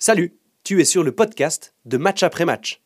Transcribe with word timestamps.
Salut, 0.00 0.32
tu 0.62 0.80
es 0.80 0.84
sur 0.84 1.02
le 1.02 1.10
podcast 1.10 1.74
de 1.84 1.96
Match 1.96 2.22
après 2.22 2.44
Match. 2.44 2.80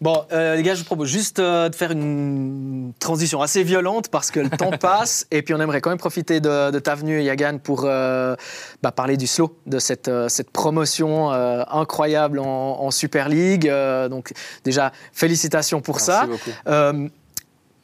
Bon, 0.00 0.24
euh, 0.30 0.54
les 0.54 0.62
gars, 0.62 0.74
je 0.74 0.78
vous 0.78 0.84
propose 0.84 1.08
juste 1.08 1.40
euh, 1.40 1.68
de 1.68 1.74
faire 1.74 1.90
une 1.90 2.92
transition 3.00 3.42
assez 3.42 3.64
violente 3.64 4.08
parce 4.08 4.30
que 4.30 4.38
le 4.38 4.48
temps 4.58 4.70
passe 4.70 5.26
et 5.32 5.42
puis 5.42 5.54
on 5.54 5.60
aimerait 5.60 5.80
quand 5.80 5.90
même 5.90 5.98
profiter 5.98 6.38
de, 6.38 6.78
ta 6.78 6.94
venue, 6.94 7.20
Yagan, 7.20 7.58
pour 7.58 7.82
euh, 7.84 8.36
bah, 8.80 8.92
parler 8.92 9.16
du 9.16 9.26
slow, 9.26 9.58
de 9.66 9.80
cette, 9.80 10.08
cette 10.28 10.52
promotion 10.52 11.32
incroyable 11.32 12.38
en, 12.38 12.90
Super 12.92 13.28
League. 13.28 13.68
donc, 14.08 14.32
déjà, 14.62 14.92
félicitations 15.12 15.80
pour 15.80 15.96
Merci 15.96 16.52
ça. 16.64 16.92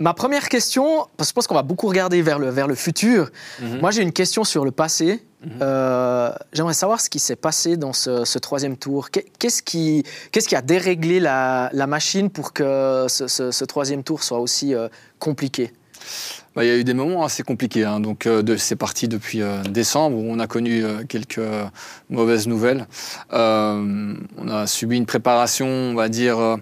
Ma 0.01 0.15
première 0.15 0.49
question, 0.49 1.07
parce 1.17 1.29
que 1.29 1.33
je 1.33 1.35
pense 1.35 1.47
qu'on 1.49 1.57
va 1.57 1.63
beaucoup 1.63 1.89
regarder 1.89 2.23
vers 2.23 2.39
le, 2.39 2.51
vers 2.51 2.69
le 2.69 2.77
futur. 2.77 3.31
Mhm. 3.61 3.81
Moi, 3.81 3.91
j'ai 3.91 4.03
une 4.03 4.13
question 4.13 4.45
sur 4.45 4.65
le 4.65 4.71
passé. 4.71 5.25
Mhm. 5.45 5.51
Euh, 5.61 6.31
j'aimerais 6.53 6.75
savoir 6.75 7.01
ce 7.01 7.11
qui 7.11 7.19
s'est 7.19 7.37
passé 7.37 7.77
dans 7.77 7.93
ce, 7.93 8.39
troisième 8.39 8.77
tour. 8.77 9.09
Qu'est-ce 9.11 9.63
qui, 9.63 10.05
qu'est-ce 10.31 10.49
qui 10.49 10.55
a 10.55 10.63
déréglé 10.63 11.19
la, 11.19 11.69
la, 11.73 11.89
machine 11.89 12.31
pour 12.31 12.53
que 12.53 13.07
ce, 13.09 13.65
troisième 13.65 14.05
tour 14.05 14.23
soit 14.23 14.39
aussi 14.39 14.73
euh, 14.73 14.89
compliqué? 15.19 15.73
Bah, 16.55 16.65
il 16.65 16.69
y 16.69 16.71
a 16.71 16.77
eu 16.77 16.85
des 16.85 16.95
moments 16.95 17.25
assez 17.25 17.43
compliqués. 17.43 17.85
Hein. 17.85 17.99
Donc, 17.99 18.27
euh, 18.27 18.57
c'est 18.57 18.77
parti 18.77 19.09
depuis 19.09 19.43
décembre 19.69 20.17
où 20.17 20.31
on 20.31 20.39
a 20.39 20.47
connu 20.47 20.85
quelques 21.09 21.41
mauvaises 22.09 22.47
nouvelles. 22.47 22.87
on 23.33 24.49
a 24.49 24.67
subi 24.69 24.97
une 24.97 25.07
préparation, 25.07 25.67
on 25.67 25.95
va 25.95 26.09
dire 26.09 26.59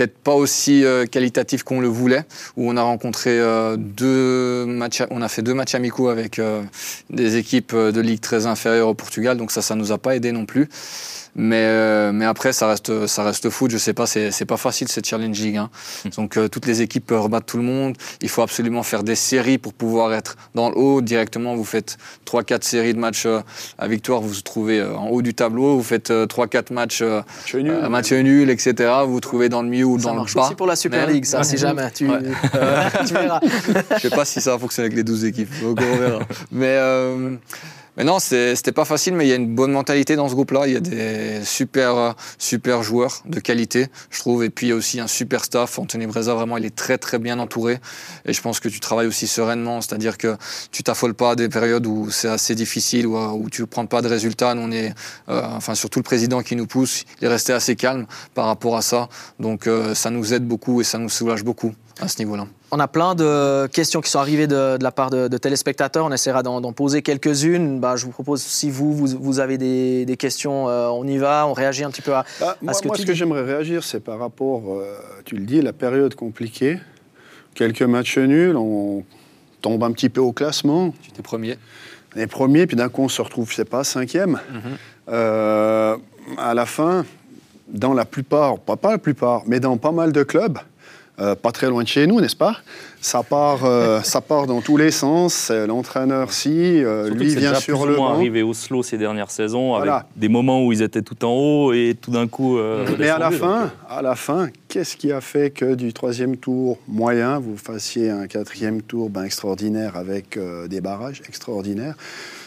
peut-être 0.00 0.18
pas 0.18 0.34
aussi 0.34 0.82
euh, 0.82 1.04
qualitatif 1.04 1.62
qu'on 1.62 1.80
le 1.80 1.88
voulait, 1.88 2.24
où 2.56 2.70
on 2.70 2.76
a 2.78 2.82
rencontré 2.82 3.38
euh, 3.38 3.76
deux 3.76 4.64
matchs, 4.64 5.02
on 5.10 5.20
a 5.20 5.28
fait 5.28 5.42
deux 5.42 5.52
matchs 5.52 5.74
amicaux 5.74 6.08
avec 6.08 6.38
euh, 6.38 6.62
des 7.10 7.36
équipes 7.36 7.74
de 7.74 8.00
ligue 8.00 8.20
très 8.20 8.46
inférieures 8.46 8.88
au 8.88 8.94
Portugal, 8.94 9.36
donc 9.36 9.50
ça, 9.50 9.60
ça 9.60 9.74
nous 9.74 9.92
a 9.92 9.98
pas 9.98 10.16
aidé 10.16 10.32
non 10.32 10.46
plus. 10.46 10.70
Mais, 11.36 11.64
euh, 11.64 12.12
mais 12.12 12.24
après, 12.24 12.52
ça 12.52 12.68
reste, 12.68 13.06
ça 13.06 13.22
reste 13.22 13.50
foot. 13.50 13.70
Je 13.70 13.78
sais 13.78 13.92
pas, 13.92 14.06
c'est 14.06 14.44
pas 14.44 14.56
facile 14.56 14.88
cette 14.88 15.06
Challenge 15.06 15.38
League. 15.38 15.56
Hein. 15.56 15.70
Hmm. 16.04 16.08
Donc 16.16 16.36
euh, 16.36 16.48
toutes 16.48 16.66
les 16.66 16.82
équipes 16.82 17.06
peuvent 17.06 17.22
rebattre 17.22 17.46
tout 17.46 17.56
le 17.56 17.62
monde. 17.62 17.96
Il 18.22 18.28
faut 18.28 18.42
absolument 18.42 18.82
faire 18.82 19.02
des 19.02 19.14
séries 19.14 19.58
pour 19.58 19.72
pouvoir 19.72 20.12
être 20.12 20.36
dans 20.54 20.70
le 20.70 20.76
haut. 20.76 21.00
Directement, 21.00 21.54
vous 21.54 21.64
faites 21.64 21.96
3-4 22.26 22.62
séries 22.62 22.94
de 22.94 22.98
matchs 22.98 23.26
euh, 23.26 23.40
à 23.78 23.88
victoire, 23.88 24.20
vous 24.20 24.28
vous 24.28 24.40
trouvez 24.40 24.82
en 24.82 25.08
haut 25.08 25.22
du 25.22 25.34
tableau. 25.34 25.76
Vous 25.76 25.82
faites 25.82 26.10
3-4 26.10 26.72
matchs 26.72 27.02
à 27.02 27.88
match 27.88 28.12
nul, 28.12 28.50
etc. 28.50 28.92
Vous 29.04 29.12
vous 29.12 29.20
trouvez 29.20 29.48
dans 29.48 29.62
le 29.62 29.68
milieu 29.68 29.86
ou 29.86 29.98
dans 29.98 30.14
le 30.14 30.34
bas. 30.34 30.46
Aussi 30.46 30.54
pour 30.54 30.66
la 30.66 30.76
Super 30.76 31.06
League, 31.06 31.24
ça, 31.24 31.44
si 31.44 31.56
jamais. 31.56 31.90
Tu, 31.92 32.06
tu 33.06 33.14
verras. 33.14 33.40
Je 33.96 34.00
sais 34.00 34.10
pas 34.10 34.24
si 34.24 34.40
ça 34.40 34.52
va 34.52 34.58
fonctionner 34.58 34.86
avec 34.86 34.96
les 34.96 35.04
12 35.04 35.24
équipes. 35.24 35.52
Donc 35.62 35.80
on 35.80 35.96
verra. 35.96 36.20
Mais 36.50 36.78
mais 37.96 38.04
non, 38.04 38.18
c'était 38.18 38.72
pas 38.72 38.84
facile, 38.84 39.14
mais 39.14 39.26
il 39.26 39.28
y 39.28 39.32
a 39.32 39.36
une 39.36 39.54
bonne 39.54 39.72
mentalité 39.72 40.16
dans 40.16 40.28
ce 40.28 40.34
groupe-là. 40.34 40.66
Il 40.66 40.72
y 40.72 40.76
a 40.76 40.80
des 40.80 41.44
super, 41.44 42.14
super 42.38 42.82
joueurs 42.82 43.22
de 43.26 43.40
qualité, 43.40 43.88
je 44.10 44.20
trouve. 44.20 44.44
Et 44.44 44.50
puis 44.50 44.68
il 44.68 44.70
y 44.70 44.72
a 44.72 44.76
aussi 44.76 45.00
un 45.00 45.06
super 45.06 45.44
staff. 45.44 45.78
Anthony 45.78 46.06
Breza, 46.06 46.34
vraiment, 46.34 46.56
il 46.56 46.64
est 46.64 46.74
très, 46.74 46.98
très 46.98 47.18
bien 47.18 47.38
entouré. 47.38 47.78
Et 48.24 48.32
je 48.32 48.40
pense 48.40 48.60
que 48.60 48.68
tu 48.68 48.80
travailles 48.80 49.06
aussi 49.06 49.26
sereinement. 49.26 49.80
C'est-à-dire 49.80 50.18
que 50.18 50.36
tu 50.70 50.82
t'affoles 50.82 51.14
pas 51.14 51.36
des 51.36 51.48
périodes 51.48 51.86
où 51.86 52.10
c'est 52.10 52.28
assez 52.28 52.54
difficile, 52.54 53.06
où, 53.06 53.16
où 53.16 53.50
tu 53.50 53.62
ne 53.62 53.66
prends 53.66 53.86
pas 53.86 54.02
de 54.02 54.08
résultats. 54.08 54.54
Nous, 54.54 54.62
on 54.62 54.70
est, 54.70 54.94
euh, 55.28 55.42
enfin, 55.44 55.74
surtout 55.74 55.98
le 55.98 56.04
président 56.04 56.42
qui 56.42 56.56
nous 56.56 56.66
pousse, 56.66 57.04
il 57.20 57.24
est 57.24 57.28
resté 57.28 57.52
assez 57.52 57.76
calme 57.76 58.06
par 58.34 58.46
rapport 58.46 58.76
à 58.76 58.82
ça. 58.82 59.08
Donc 59.38 59.66
euh, 59.66 59.94
ça 59.94 60.10
nous 60.10 60.32
aide 60.32 60.46
beaucoup 60.46 60.80
et 60.80 60.84
ça 60.84 60.98
nous 60.98 61.08
soulage 61.08 61.44
beaucoup 61.44 61.74
à 62.00 62.08
ce 62.08 62.18
niveau-là. 62.18 62.46
On 62.72 62.78
a 62.78 62.86
plein 62.86 63.14
de 63.14 63.66
questions 63.66 64.00
qui 64.00 64.10
sont 64.10 64.20
arrivées 64.20 64.46
de, 64.46 64.78
la 64.80 64.92
part 64.92 65.10
de, 65.10 65.36
téléspectateurs. 65.36 66.06
On 66.06 66.12
essaiera 66.12 66.42
d'en 66.42 66.72
poser 66.72 67.02
quelques-unes. 67.02 67.80
Bah, 67.80 67.96
je 67.96 68.04
vous 68.04 68.12
propose, 68.12 68.40
si 68.40 68.70
vous, 68.70 68.94
vous, 68.94 69.40
avez 69.40 69.58
des, 69.58 70.16
questions, 70.16 70.68
euh, 70.68 70.88
on 70.88 71.06
y 71.06 71.18
va, 71.18 71.46
on 71.46 71.52
réagit 71.52 71.82
un 71.82 71.90
petit 71.90 72.02
peu 72.02 72.14
à, 72.14 72.24
bah, 72.38 72.56
moi, 72.62 72.72
ce 72.72 72.82
que 72.82 72.88
moi, 72.88 72.96
ce 72.96 73.04
que 73.04 73.14
j'aimerais 73.14 73.42
réagir, 73.42 73.82
c'est 73.82 74.00
par 74.00 74.18
rapport, 74.18 74.62
euh, 74.68 74.96
tu 75.24 75.36
le 75.36 75.44
dis, 75.44 75.60
la 75.60 75.72
période 75.72 76.14
compliquée. 76.14 76.78
Quelques 77.54 77.82
matchs 77.82 78.18
nuls, 78.18 78.56
on 78.56 79.04
tombe 79.60 79.82
un 79.82 79.90
petit 79.90 80.08
peu 80.08 80.20
au 80.20 80.32
classement. 80.32 80.94
Tu 81.02 81.10
étais 81.10 81.22
premier. 81.22 81.58
On 82.14 82.20
est 82.20 82.26
premier, 82.26 82.66
puis 82.66 82.76
d'un 82.76 82.88
coup, 82.88 83.02
on 83.02 83.08
se 83.08 83.22
retrouve, 83.22 83.50
je 83.50 83.56
sais 83.56 83.64
pas, 83.64 83.82
cinquième. 83.82 84.40
Mhm. 84.52 84.60
Euh, 85.08 85.96
à 86.38 86.54
la 86.54 86.66
fin, 86.66 87.04
dans 87.68 87.94
la 87.94 88.04
plupart, 88.04 88.58
pas, 88.58 88.76
pas 88.76 88.92
la 88.92 88.98
plupart, 88.98 89.42
mais 89.46 89.58
dans 89.58 89.76
pas 89.76 89.92
mal 89.92 90.12
de 90.12 90.22
clubs, 90.22 90.58
euh, 91.20 91.34
pas 91.34 91.52
très 91.52 91.68
loin 91.68 91.82
de 91.82 91.88
chez 91.88 92.06
nous, 92.06 92.20
n'est-ce 92.20 92.36
pas? 92.36 92.56
Ça 93.02 93.22
part, 93.22 93.64
euh, 93.64 94.00
ça 94.04 94.20
part 94.20 94.46
dans 94.46 94.60
tous 94.60 94.76
les 94.76 94.90
sens. 94.90 95.50
L'entraîneur, 95.50 96.32
si, 96.32 96.82
euh, 96.82 97.10
lui 97.10 97.34
vient 97.34 97.54
sur 97.54 97.84
le 97.84 97.96
banc. 97.96 98.14
arrivé 98.14 98.42
au 98.42 98.54
slow 98.54 98.82
ces 98.82 98.96
dernières 98.96 99.30
saisons, 99.30 99.74
avec 99.74 99.92
des 100.16 100.28
moments 100.28 100.64
où 100.64 100.72
ils 100.72 100.82
étaient 100.82 101.02
tout 101.02 101.22
en 101.24 101.32
haut 101.32 101.72
et 101.72 101.96
tout 102.00 102.10
d'un 102.10 102.26
coup. 102.26 102.58
Mais 102.98 103.08
à 103.08 103.18
la 103.18 103.30
fin, 103.30 103.70
à 103.88 104.00
la 104.02 104.14
fin, 104.14 104.48
qu'est-ce 104.68 104.96
qui 104.96 105.12
a 105.12 105.20
fait 105.20 105.50
que 105.50 105.74
du 105.74 105.92
troisième 105.92 106.36
tour 106.36 106.78
moyen, 106.88 107.38
vous 107.38 107.56
fassiez 107.56 108.10
un 108.10 108.26
quatrième 108.26 108.80
tour 108.82 109.10
ben, 109.10 109.24
extraordinaire 109.24 109.96
avec 109.96 110.38
des 110.68 110.80
barrages 110.80 111.22
extraordinaires? 111.28 111.94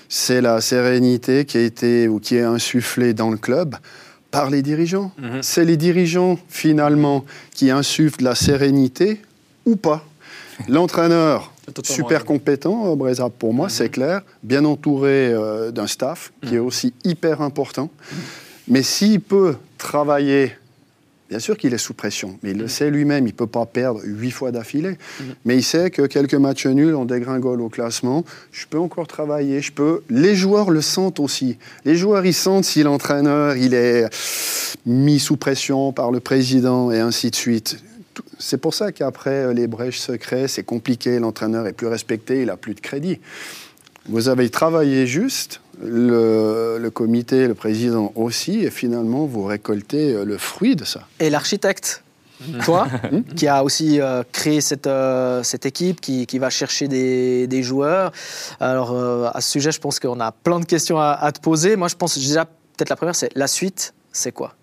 C'est 0.09 0.41
la 0.41 0.61
sérénité 0.61 1.45
qui 1.45 1.57
a 1.57 1.61
été 1.61 2.07
ou 2.07 2.19
qui 2.19 2.35
est 2.35 2.43
insufflée 2.43 3.13
dans 3.13 3.31
le 3.31 3.37
club 3.37 3.75
par 4.33 4.49
les 4.49 4.63
dirigeants. 4.63 5.11
Mhm. 5.19 5.43
C'est 5.43 5.63
les 5.63 5.77
dirigeants, 5.77 6.39
finalement, 6.49 7.23
qui 7.53 7.69
insufflent 7.69 8.23
la 8.23 8.33
sérénité 8.33 9.21
ou 9.65 9.75
pas. 9.75 10.03
L'entraîneur, 10.67 11.53
super 11.83 12.25
compétent, 12.25 12.91
euh, 12.91 12.95
Breza, 12.95 13.29
pour 13.29 13.53
moi, 13.53 13.69
c'est 13.69 13.85
mhm. 13.85 13.91
clair, 13.91 14.21
bien 14.41 14.65
entouré 14.65 15.31
euh, 15.31 15.69
d'un 15.69 15.85
staff 15.85 16.33
qui 16.41 16.55
est 16.55 16.59
mhm. 16.59 16.65
aussi 16.65 16.93
hyper 17.05 17.41
important. 17.41 17.89
Mais 18.67 18.81
s'il 18.81 19.21
peut 19.21 19.55
travailler 19.77 20.53
Bien 21.29 21.39
sûr 21.39 21.57
qu'il 21.57 21.73
est 21.73 21.79
sous 21.79 21.93
pression, 21.93 22.37
mais 22.43 22.51
il 22.51 22.57
le 22.57 22.67
sait 22.67 22.91
lui-même, 22.91 23.25
il 23.25 23.31
ne 23.31 23.35
peut 23.35 23.47
pas 23.47 23.65
perdre 23.65 24.01
huit 24.03 24.31
fois 24.31 24.51
d'affilée. 24.51 24.97
Mais 25.45 25.55
il 25.55 25.63
sait 25.63 25.89
que 25.89 26.03
quelques 26.03 26.35
matchs 26.35 26.67
nuls, 26.67 26.93
on 26.93 27.05
dégringole 27.05 27.61
au 27.61 27.69
classement. 27.69 28.23
Je 28.51 28.67
peux 28.67 28.77
encore 28.77 29.07
travailler, 29.07 29.61
je 29.61 29.71
peux. 29.71 30.03
Les 30.09 30.35
joueurs 30.35 30.69
le 30.69 30.81
sentent 30.81 31.19
aussi. 31.19 31.57
Les 31.85 31.95
joueurs, 31.95 32.25
ils 32.25 32.33
sentent 32.33 32.65
si 32.65 32.83
l'entraîneur, 32.83 33.55
il 33.55 33.73
est 33.73 34.07
mis 34.85 35.19
sous 35.19 35.37
pression 35.37 35.91
par 35.91 36.11
le 36.11 36.19
président 36.19 36.91
et 36.91 36.99
ainsi 36.99 37.31
de 37.31 37.35
suite. 37.35 37.77
C'est 38.37 38.57
pour 38.57 38.73
ça 38.73 38.91
qu'après 38.91 39.53
les 39.53 39.65
brèches 39.65 39.99
secrets, 39.99 40.47
c'est 40.47 40.63
compliqué, 40.63 41.17
l'entraîneur 41.17 41.65
est 41.65 41.73
plus 41.73 41.87
respecté, 41.87 42.43
il 42.43 42.49
a 42.49 42.57
plus 42.57 42.75
de 42.75 42.81
crédit. 42.81 43.19
Vous 44.07 44.27
avez 44.27 44.49
travaillé 44.49 45.07
juste, 45.07 45.61
le, 45.85 46.89
comité, 46.89 47.47
le 47.47 47.53
président 47.53 48.11
aussi, 48.15 48.59
et 48.59 48.69
finalement, 48.69 49.25
vous 49.25 49.43
récoltez 49.43 50.13
euh, 50.13 50.25
le 50.25 50.37
fruit 50.37 50.75
de 50.75 50.83
ça. 50.83 51.07
Et 51.19 51.29
l'architecte 51.29 52.03
toi, 52.63 52.87
hmm 53.11 53.23
qui 53.35 53.47
a 53.47 53.63
aussi 53.63 54.01
euh, 54.01 54.23
créé 54.31 54.59
cette, 54.59 54.87
euh, 54.87 55.43
cette 55.43 55.65
équipe, 55.65 56.01
qui, 56.01 56.25
qui, 56.25 56.39
va 56.39 56.49
chercher 56.49 56.87
des, 56.87 57.47
des 57.47 57.63
joueurs. 57.63 58.11
Alors, 58.59 58.95
à 59.35 59.39
ce 59.39 59.49
sujet, 59.49 59.71
je 59.71 59.79
pense 59.79 59.99
qu'on 59.99 60.19
a 60.19 60.31
plein 60.31 60.59
de 60.59 60.65
questions 60.65 60.99
à, 60.99 61.31
te 61.31 61.39
poser. 61.39 61.75
Moi, 61.75 61.87
je 61.87 61.95
pense 61.95 62.17
déjà, 62.17 62.45
peut-être 62.45 62.89
la 62.89 62.95
première, 62.95 63.15
c'est 63.15 63.31
la 63.35 63.47
suite, 63.47 63.93
c'est 64.11 64.31
quoi? 64.31 64.55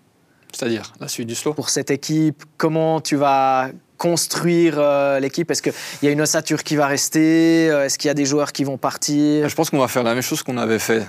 C'est-à-dire, 0.53 0.93
la 0.99 1.07
suite 1.07 1.27
du 1.27 1.35
slow? 1.35 1.53
Pour 1.53 1.69
cette 1.69 1.91
équipe, 1.91 2.43
comment 2.57 3.01
tu 3.01 3.15
vas 3.15 3.69
construire 4.01 4.81
l'équipe? 5.19 5.51
Est-ce 5.51 5.61
qu'il 5.61 5.73
y 6.01 6.07
a 6.07 6.11
une 6.11 6.21
ossature 6.21 6.63
qui 6.63 6.75
va 6.75 6.87
rester? 6.87 7.65
Est-ce 7.65 7.99
qu'il 7.99 8.07
y 8.07 8.11
a 8.11 8.15
des 8.15 8.25
joueurs 8.25 8.51
qui 8.51 8.63
vont 8.63 8.79
partir? 8.79 9.47
Je 9.47 9.55
pense 9.55 9.69
qu'on 9.69 9.77
va 9.77 9.87
faire 9.87 10.03
la 10.03 10.15
même 10.15 10.23
chose 10.23 10.41
qu'on 10.41 10.57
avait 10.57 10.79
fait 10.79 11.03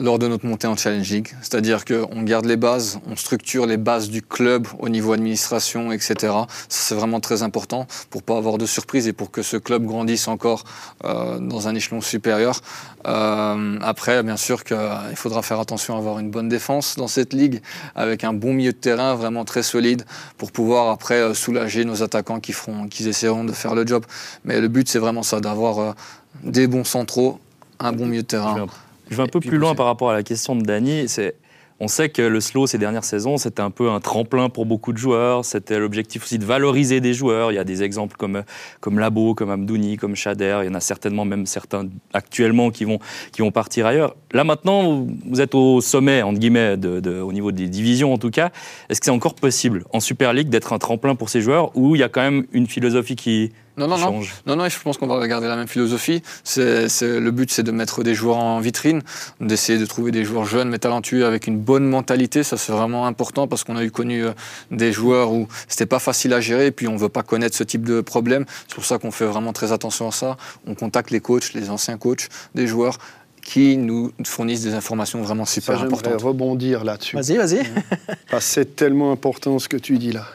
lors 0.00 0.18
de 0.18 0.26
notre 0.26 0.46
montée 0.46 0.66
en 0.66 0.76
Challenge 0.76 1.08
League. 1.08 1.28
C'est-à-dire 1.40 1.84
qu'on 1.84 2.22
garde 2.22 2.46
les 2.46 2.56
bases, 2.56 2.98
on 3.06 3.16
structure 3.16 3.66
les 3.66 3.76
bases 3.76 4.08
du 4.08 4.22
club 4.22 4.66
au 4.78 4.88
niveau 4.88 5.12
administration, 5.12 5.92
etc. 5.92 6.32
c'est 6.68 6.94
vraiment 6.94 7.20
très 7.20 7.42
important 7.42 7.86
pour 8.10 8.22
pas 8.22 8.36
avoir 8.36 8.58
de 8.58 8.66
surprises 8.66 9.06
et 9.06 9.12
pour 9.12 9.30
que 9.30 9.42
ce 9.42 9.56
club 9.56 9.84
grandisse 9.84 10.26
encore 10.26 10.64
euh, 11.04 11.38
dans 11.38 11.68
un 11.68 11.74
échelon 11.74 12.00
supérieur. 12.00 12.60
Euh, 13.06 13.78
après, 13.82 14.22
bien 14.22 14.36
sûr 14.36 14.64
qu'il 14.64 14.76
faudra 15.14 15.42
faire 15.42 15.60
attention 15.60 15.94
à 15.94 15.98
avoir 15.98 16.18
une 16.18 16.30
bonne 16.30 16.48
défense 16.48 16.96
dans 16.96 17.08
cette 17.08 17.32
ligue, 17.32 17.60
avec 17.94 18.24
un 18.24 18.32
bon 18.32 18.52
milieu 18.52 18.72
de 18.72 18.76
terrain 18.76 19.14
vraiment 19.14 19.44
très 19.44 19.62
solide 19.62 20.04
pour 20.38 20.50
pouvoir 20.50 20.90
après 20.90 21.20
euh, 21.20 21.34
soulager 21.34 21.84
nos 21.84 22.02
attaquants 22.02 22.40
qui, 22.40 22.52
feront, 22.52 22.88
qui 22.88 23.08
essaieront 23.08 23.44
de 23.44 23.52
faire 23.52 23.74
le 23.74 23.86
job. 23.86 24.04
Mais 24.44 24.60
le 24.60 24.68
but, 24.68 24.88
c'est 24.88 24.98
vraiment 24.98 25.22
ça, 25.22 25.40
d'avoir 25.40 25.94
des 26.42 26.66
bons 26.66 26.84
centraux, 26.84 27.38
un 27.78 27.92
bon 27.92 28.06
milieu 28.06 28.22
de 28.22 28.26
terrain. 28.26 28.66
Je 29.10 29.16
vais 29.16 29.22
un 29.22 29.26
peu 29.26 29.40
plus 29.40 29.58
loin 29.58 29.74
par 29.74 29.86
rapport 29.86 30.10
à 30.10 30.14
la 30.14 30.22
question 30.22 30.56
de 30.56 30.62
Dany. 30.62 31.08
C'est 31.08 31.36
on 31.80 31.88
sait 31.88 32.08
que 32.08 32.22
le 32.22 32.40
slow 32.40 32.68
ces 32.68 32.78
dernières 32.78 33.04
saisons, 33.04 33.36
c'était 33.36 33.60
un 33.60 33.70
peu 33.70 33.90
un 33.90 33.98
tremplin 33.98 34.48
pour 34.48 34.64
beaucoup 34.64 34.92
de 34.92 34.98
joueurs. 34.98 35.44
C'était 35.44 35.78
l'objectif 35.78 36.22
aussi 36.22 36.38
de 36.38 36.44
valoriser 36.44 37.00
des 37.00 37.14
joueurs. 37.14 37.50
Il 37.50 37.56
y 37.56 37.58
a 37.58 37.64
des 37.64 37.82
exemples 37.82 38.16
comme, 38.16 38.44
comme 38.80 39.00
Labo, 39.00 39.34
comme 39.34 39.50
Amdouni, 39.50 39.96
comme 39.96 40.14
Chader. 40.14 40.60
Il 40.62 40.66
y 40.66 40.68
en 40.68 40.74
a 40.74 40.80
certainement 40.80 41.24
même 41.24 41.46
certains 41.46 41.88
actuellement 42.12 42.70
qui 42.70 42.84
vont, 42.84 43.00
qui 43.32 43.42
vont 43.42 43.50
partir 43.50 43.86
ailleurs. 43.86 44.14
Là 44.32 44.44
maintenant, 44.44 45.04
vous 45.26 45.40
êtes 45.40 45.56
au 45.56 45.80
sommet, 45.80 46.22
entre 46.22 46.38
guillemets, 46.38 46.76
de, 46.76 47.20
au 47.20 47.32
niveau 47.32 47.50
des 47.50 47.68
divisions 47.68 48.12
en 48.12 48.18
tout 48.18 48.30
cas. 48.30 48.50
Est-ce 48.88 49.00
que 49.00 49.06
c'est 49.06 49.10
encore 49.10 49.34
possible 49.34 49.84
en 49.92 49.98
Super 49.98 50.32
League 50.32 50.48
d'être 50.48 50.72
un 50.72 50.78
tremplin 50.78 51.16
pour 51.16 51.28
ces 51.28 51.40
joueurs 51.40 51.76
ou 51.76 51.96
il 51.96 51.98
y 51.98 52.04
a 52.04 52.08
quand 52.08 52.22
même 52.22 52.46
une 52.52 52.68
philosophie 52.68 53.16
qui, 53.16 53.52
Non, 53.76 53.88
non, 53.88 53.98
non. 53.98 54.20
Non, 54.46 54.56
non, 54.56 54.68
je 54.68 54.78
pense 54.78 54.98
qu'on 54.98 55.06
va 55.08 55.26
garder 55.26 55.48
la 55.48 55.56
même 55.56 55.66
philosophie. 55.66 56.22
C'est, 56.44 56.86
le 57.02 57.30
but, 57.30 57.50
c'est 57.50 57.64
de 57.64 57.72
mettre 57.72 58.04
des 58.04 58.14
joueurs 58.14 58.36
en 58.36 58.60
vitrine, 58.60 59.02
d'essayer 59.40 59.78
de 59.78 59.86
trouver 59.86 60.12
des 60.12 60.24
joueurs 60.24 60.44
jeunes 60.44 60.68
mais 60.68 60.78
talentueux 60.78 61.26
avec 61.26 61.46
une 61.48 61.58
bonne 61.58 61.88
mentalité. 61.88 62.42
Ça, 62.44 62.56
c'est 62.56 62.70
vraiment 62.72 63.06
important 63.06 63.48
parce 63.48 63.64
qu'on 63.64 63.76
a 63.76 63.82
eu 63.82 63.90
connu 63.90 64.24
euh, 64.24 64.32
des 64.70 64.92
joueurs 64.92 65.32
où 65.32 65.48
c'était 65.66 65.86
pas 65.86 65.98
facile 65.98 66.32
à 66.34 66.40
gérer 66.40 66.66
et 66.66 66.70
puis 66.70 66.86
on 66.86 66.96
veut 66.96 67.08
pas 67.08 67.22
connaître 67.24 67.56
ce 67.56 67.64
type 67.64 67.84
de 67.84 68.00
problème. 68.00 68.44
C'est 68.68 68.74
pour 68.76 68.84
ça 68.84 68.98
qu'on 68.98 69.10
fait 69.10 69.26
vraiment 69.26 69.52
très 69.52 69.72
attention 69.72 70.08
à 70.08 70.12
ça. 70.12 70.36
On 70.66 70.74
contacte 70.74 71.10
les 71.10 71.20
coachs, 71.20 71.52
les 71.54 71.68
anciens 71.70 71.98
coachs 71.98 72.28
des 72.54 72.66
joueurs 72.68 72.98
qui 73.42 73.76
nous 73.76 74.12
fournissent 74.24 74.62
des 74.62 74.74
informations 74.74 75.20
vraiment 75.20 75.44
Ça, 75.44 75.54
super 75.54 75.78
j'aimerais 75.78 75.98
importantes. 75.98 76.22
rebondir 76.22 76.82
là-dessus. 76.84 77.16
Vas-y, 77.16 77.36
vas-y. 77.36 77.62
C'est 78.40 78.76
tellement 78.76 79.12
important 79.12 79.58
ce 79.58 79.68
que 79.68 79.76
tu 79.76 79.98
dis 79.98 80.12
là. 80.12 80.26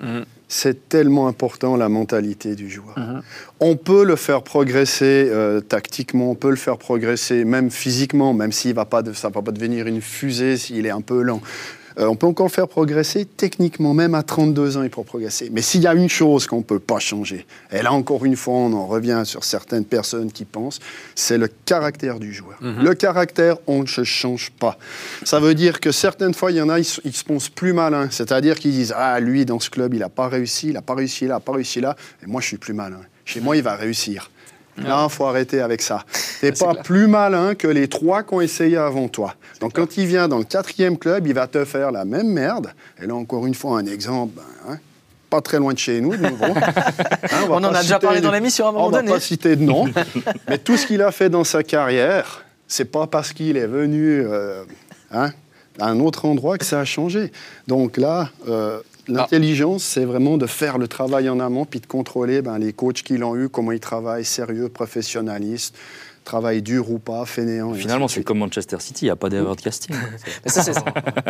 Mhm. 0.00 0.24
C'est 0.48 0.88
tellement 0.88 1.26
important 1.26 1.76
la 1.76 1.88
mentalité 1.88 2.54
du 2.54 2.70
joueur. 2.70 2.96
Mhm. 2.96 3.22
On 3.58 3.76
peut 3.76 4.04
le 4.04 4.14
faire 4.14 4.42
progresser 4.42 5.28
euh, 5.28 5.60
tactiquement, 5.60 6.30
on 6.30 6.34
peut 6.36 6.50
le 6.50 6.56
faire 6.56 6.78
progresser 6.78 7.44
même 7.44 7.70
physiquement, 7.70 8.32
même 8.32 8.52
s'il 8.52 8.74
va 8.74 8.84
pas, 8.84 9.02
de- 9.02 9.12
ça 9.12 9.28
ne 9.28 9.34
va 9.34 9.42
pas 9.42 9.50
devenir 9.50 9.86
une 9.88 10.00
fusée 10.00 10.56
s'il 10.56 10.86
est 10.86 10.90
un 10.90 11.00
peu 11.00 11.22
lent. 11.22 11.40
Euh, 11.98 12.06
on 12.08 12.14
peut 12.16 12.26
encore 12.26 12.46
le 12.46 12.52
faire 12.52 12.68
progresser 12.68 13.24
techniquement, 13.24 13.94
même 13.94 14.14
à 14.14 14.22
32 14.22 14.76
ans, 14.76 14.82
il 14.82 14.90
peut 14.90 15.02
progresser. 15.02 15.48
Mais 15.50 15.62
s'il 15.62 15.80
y 15.82 15.86
a 15.86 15.94
une 15.94 16.08
chose 16.10 16.46
qu'on 16.46 16.58
ne 16.58 16.62
peut 16.62 16.78
pas 16.78 16.98
changer, 16.98 17.46
et 17.72 17.80
là 17.82 17.92
encore 17.92 18.24
une 18.26 18.36
fois, 18.36 18.54
on 18.54 18.72
en 18.74 18.86
revient 18.86 19.22
sur 19.24 19.44
certaines 19.44 19.84
personnes 19.86 20.30
qui 20.30 20.44
pensent, 20.44 20.78
c'est 21.14 21.38
le 21.38 21.48
caractère 21.64 22.18
du 22.18 22.32
joueur. 22.34 22.58
Le 22.60 22.94
caractère, 22.94 23.56
on 23.66 23.82
ne 23.82 23.86
se 23.86 24.04
change 24.04 24.50
pas. 24.50 24.78
Ça 25.24 25.40
veut 25.40 25.54
dire 25.54 25.80
que 25.80 25.90
certaines 25.90 26.34
fois, 26.34 26.50
il 26.52 26.58
y 26.58 26.62
en 26.62 26.68
a, 26.68 26.78
ils, 26.78 26.84
se- 26.84 27.00
ils 27.04 27.14
se 27.16 27.24
pensent 27.24 27.48
plus 27.48 27.72
malins. 27.72 28.08
C'est-à-dire 28.10 28.58
qu'ils 28.58 28.72
disent 28.72 28.92
Ah, 28.96 29.18
lui, 29.20 29.46
dans 29.46 29.58
ce 29.60 29.70
club, 29.70 29.94
il 29.94 30.00
n'a 30.00 30.08
pas 30.10 30.28
réussi, 30.28 30.68
il 30.68 30.72
n'a 30.74 30.82
pas 30.82 30.94
réussi 30.94 31.24
là, 31.24 31.28
il 31.28 31.36
n'a 31.36 31.40
pas 31.40 31.52
réussi 31.52 31.80
là, 31.80 31.96
et 32.22 32.26
moi, 32.26 32.40
je 32.42 32.46
suis 32.48 32.58
plus 32.58 32.74
malin. 32.74 33.00
Chez 33.24 33.40
moi, 33.40 33.56
il 33.56 33.62
va 33.62 33.74
réussir. 33.74 34.30
Là, 34.78 35.06
il 35.08 35.10
faut 35.12 35.24
arrêter 35.24 35.60
avec 35.60 35.80
ça. 35.82 36.04
Tu 36.40 36.46
n'es 36.46 36.52
pas 36.52 36.74
plus 36.74 37.06
malin 37.06 37.54
que 37.54 37.66
les 37.68 37.88
trois 37.88 38.22
qui 38.22 38.34
ont 38.34 38.40
essayé 38.40 38.76
avant 38.76 39.08
toi. 39.08 39.34
Donc, 39.60 39.72
quand 39.74 39.96
il 39.96 40.06
vient 40.06 40.28
dans 40.28 40.38
le 40.38 40.44
quatrième 40.44 40.98
club, 40.98 41.26
il 41.26 41.32
va 41.34 41.46
te 41.46 41.64
faire 41.64 41.90
la 41.92 42.04
même 42.04 42.28
merde. 42.28 42.72
Et 43.02 43.06
là, 43.06 43.14
encore 43.14 43.46
une 43.46 43.54
fois, 43.54 43.78
un 43.78 43.86
exemple, 43.86 44.34
ben, 44.36 44.42
hein, 44.72 44.78
pas 45.30 45.40
très 45.40 45.58
loin 45.58 45.72
de 45.72 45.78
chez 45.78 46.00
nous, 46.00 46.14
de 46.16 46.22
nouveau. 46.28 46.44
Hein, 47.32 47.46
On 47.48 47.54
en 47.64 47.74
a 47.74 47.80
déjà 47.80 47.98
parlé 47.98 48.20
de- 48.20 48.24
dans 48.24 48.30
l'émission 48.32 48.66
à 48.66 48.68
un 48.68 48.72
moment 48.72 48.86
on 48.86 48.90
va 48.90 48.98
donné. 48.98 49.12
pas 49.12 49.20
citer 49.20 49.56
de 49.56 49.62
nom, 49.62 49.86
mais 50.48 50.58
tout 50.58 50.76
ce 50.76 50.86
qu'il 50.86 51.02
a 51.02 51.10
fait 51.10 51.28
dans 51.28 51.42
sa 51.44 51.62
carrière, 51.64 52.44
c'est 52.68 52.84
pas 52.84 53.06
parce 53.06 53.32
qu'il 53.32 53.56
est 53.56 53.66
venu 53.66 54.22
euh, 54.24 54.62
hein, 55.10 55.30
à 55.80 55.88
un 55.88 55.98
autre 56.00 56.24
endroit 56.26 56.56
que 56.58 56.64
ça 56.64 56.80
a 56.80 56.84
changé. 56.84 57.32
Donc 57.66 57.96
là, 57.96 58.30
euh, 58.48 58.80
l'intelligence, 59.08 59.84
c'est 59.84 60.04
vraiment 60.04 60.36
de 60.36 60.46
faire 60.46 60.78
le 60.78 60.88
travail 60.88 61.28
en 61.28 61.40
amont, 61.40 61.64
puis 61.64 61.80
de 61.80 61.86
contrôler 61.86 62.42
ben, 62.42 62.58
les 62.58 62.72
coachs 62.72 63.02
qui 63.02 63.16
l'ont 63.16 63.36
eu, 63.36 63.48
comment 63.48 63.72
ils 63.72 63.80
travaillent, 63.80 64.24
sérieux, 64.24 64.68
professionnalistes, 64.68 65.76
travail 66.26 66.60
dur 66.60 66.90
ou 66.90 66.98
pas, 66.98 67.24
fainéant. 67.24 67.72
Finalement, 67.72 68.08
c'est 68.08 68.22
comme 68.22 68.38
Manchester 68.38 68.76
City, 68.80 69.06
il 69.06 69.08
n'y 69.08 69.10
a 69.10 69.16
pas 69.16 69.30
d'erreur 69.30 69.56
de 69.56 69.62
casting. 69.62 69.96
Mais 70.44 70.50
ça, 70.50 70.62
c'est 70.62 70.74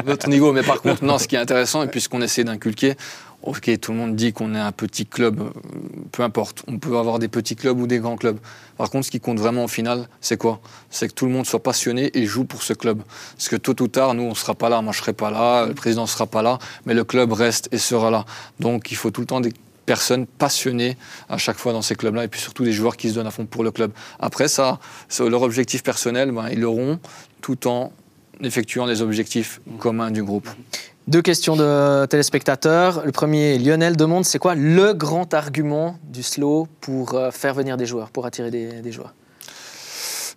notre 0.04 0.28
niveau. 0.28 0.52
Mais 0.52 0.62
par 0.62 0.80
contre, 0.80 1.04
non, 1.04 1.18
ce 1.18 1.28
qui 1.28 1.36
est 1.36 1.38
intéressant, 1.38 1.84
et 1.84 1.86
puis 1.86 2.00
ce 2.00 2.08
qu'on 2.08 2.22
essaie 2.22 2.42
d'inculquer, 2.42 2.96
ok, 3.42 3.78
tout 3.78 3.92
le 3.92 3.98
monde 3.98 4.16
dit 4.16 4.32
qu'on 4.32 4.54
est 4.54 4.60
un 4.60 4.72
petit 4.72 5.06
club, 5.06 5.40
euh, 5.40 5.50
peu 6.10 6.22
importe. 6.22 6.64
On 6.66 6.78
peut 6.78 6.96
avoir 6.96 7.18
des 7.18 7.28
petits 7.28 7.54
clubs 7.54 7.78
ou 7.78 7.86
des 7.86 7.98
grands 7.98 8.16
clubs. 8.16 8.38
Par 8.76 8.90
contre, 8.90 9.06
ce 9.06 9.10
qui 9.10 9.20
compte 9.20 9.38
vraiment 9.38 9.64
au 9.64 9.68
final, 9.68 10.08
c'est 10.20 10.36
quoi? 10.36 10.60
C'est 10.90 11.08
que 11.08 11.14
tout 11.14 11.26
le 11.26 11.32
monde 11.32 11.46
soit 11.46 11.62
passionné 11.62 12.10
et 12.18 12.26
joue 12.26 12.44
pour 12.44 12.62
ce 12.62 12.72
club. 12.72 13.02
Parce 13.36 13.48
que 13.48 13.56
tôt 13.56 13.80
ou 13.80 13.88
tard, 13.88 14.14
nous, 14.14 14.24
on 14.24 14.30
ne 14.30 14.34
sera 14.34 14.54
pas 14.54 14.68
là, 14.68 14.82
moi 14.82 14.92
je 14.92 14.98
ne 14.98 15.02
serai 15.02 15.12
pas 15.12 15.30
là, 15.30 15.66
le 15.66 15.74
président 15.74 16.02
ne 16.02 16.08
sera 16.08 16.26
pas 16.26 16.42
là, 16.42 16.58
mais 16.86 16.94
le 16.94 17.04
club 17.04 17.32
reste 17.32 17.68
et 17.70 17.78
sera 17.78 18.10
là. 18.10 18.24
Donc 18.60 18.90
il 18.90 18.96
faut 18.96 19.10
tout 19.10 19.20
le 19.20 19.26
temps 19.26 19.40
des 19.40 19.52
personnes 19.86 20.26
passionnées 20.26 20.96
à 21.28 21.38
chaque 21.38 21.56
fois 21.56 21.72
dans 21.72 21.82
ces 21.82 21.94
clubs-là, 21.94 22.24
et 22.24 22.28
puis 22.28 22.40
surtout 22.40 22.64
des 22.64 22.72
joueurs 22.72 22.96
qui 22.96 23.08
se 23.08 23.14
donnent 23.14 23.26
à 23.28 23.30
fond 23.30 23.46
pour 23.46 23.64
le 23.64 23.70
club. 23.70 23.92
Après 24.18 24.48
ça, 24.48 24.78
leur 25.20 25.42
objectif 25.42 25.82
personnel, 25.82 26.32
ben, 26.32 26.48
ils 26.50 26.60
l'auront 26.60 26.98
tout 27.40 27.66
en 27.68 27.92
effectuant 28.42 28.84
les 28.84 29.00
objectifs 29.00 29.60
communs 29.78 30.10
du 30.10 30.22
groupe. 30.22 30.48
Deux 31.08 31.22
questions 31.22 31.54
de 31.54 32.04
téléspectateurs. 32.06 33.06
Le 33.06 33.12
premier, 33.12 33.58
Lionel 33.58 33.96
demande 33.96 34.24
c'est 34.24 34.40
quoi 34.40 34.56
le 34.56 34.92
grand 34.92 35.32
argument 35.34 35.98
du 36.02 36.24
slow 36.24 36.66
pour 36.80 37.14
euh, 37.14 37.30
faire 37.30 37.54
venir 37.54 37.76
des 37.76 37.86
joueurs, 37.86 38.10
pour 38.10 38.26
attirer 38.26 38.50
des, 38.50 38.82
des 38.82 38.92
joueurs? 38.92 39.14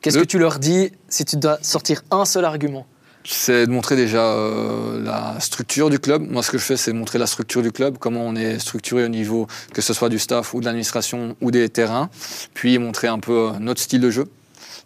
Qu'est-ce 0.02 0.18
Le- 0.18 0.22
que 0.22 0.28
tu 0.28 0.38
leur 0.38 0.60
dis 0.60 0.92
si 1.10 1.26
tu 1.26 1.38
dois 1.38 1.58
sortir 1.64 2.04
un 2.12 2.24
seul 2.24 2.46
argument? 2.46 2.86
C'est 3.26 3.68
de 3.68 3.72
montrer 3.72 3.96
déjà 3.96 4.24
euh, 4.24 5.04
la 5.04 5.40
structure 5.40 5.90
du 5.90 6.00
club. 6.00 6.24
Moi, 6.30 6.42
ce 6.42 6.52
que 6.52 6.58
je 6.58 6.64
fais, 6.64 6.78
c'est 6.78 6.94
montrer 6.94 7.20
la 7.20 7.28
structure 7.28 7.62
du 7.62 7.72
club, 7.72 7.98
comment 8.00 8.26
on 8.26 8.36
est 8.36 8.60
structuré 8.60 9.04
au 9.04 9.10
niveau, 9.10 9.48
que 9.74 9.82
ce 9.82 9.94
soit 9.94 10.10
du 10.10 10.20
staff 10.20 10.54
ou 10.54 10.62
de 10.62 10.66
l'administration 10.66 11.36
ou 11.42 11.52
des 11.52 11.70
terrains. 11.70 12.10
Puis 12.54 12.78
montrer 12.80 13.08
un 13.08 13.20
peu 13.20 13.50
euh, 13.50 13.60
notre 13.60 13.82
style 13.82 14.02
de 14.02 14.10
jeu. 14.10 14.26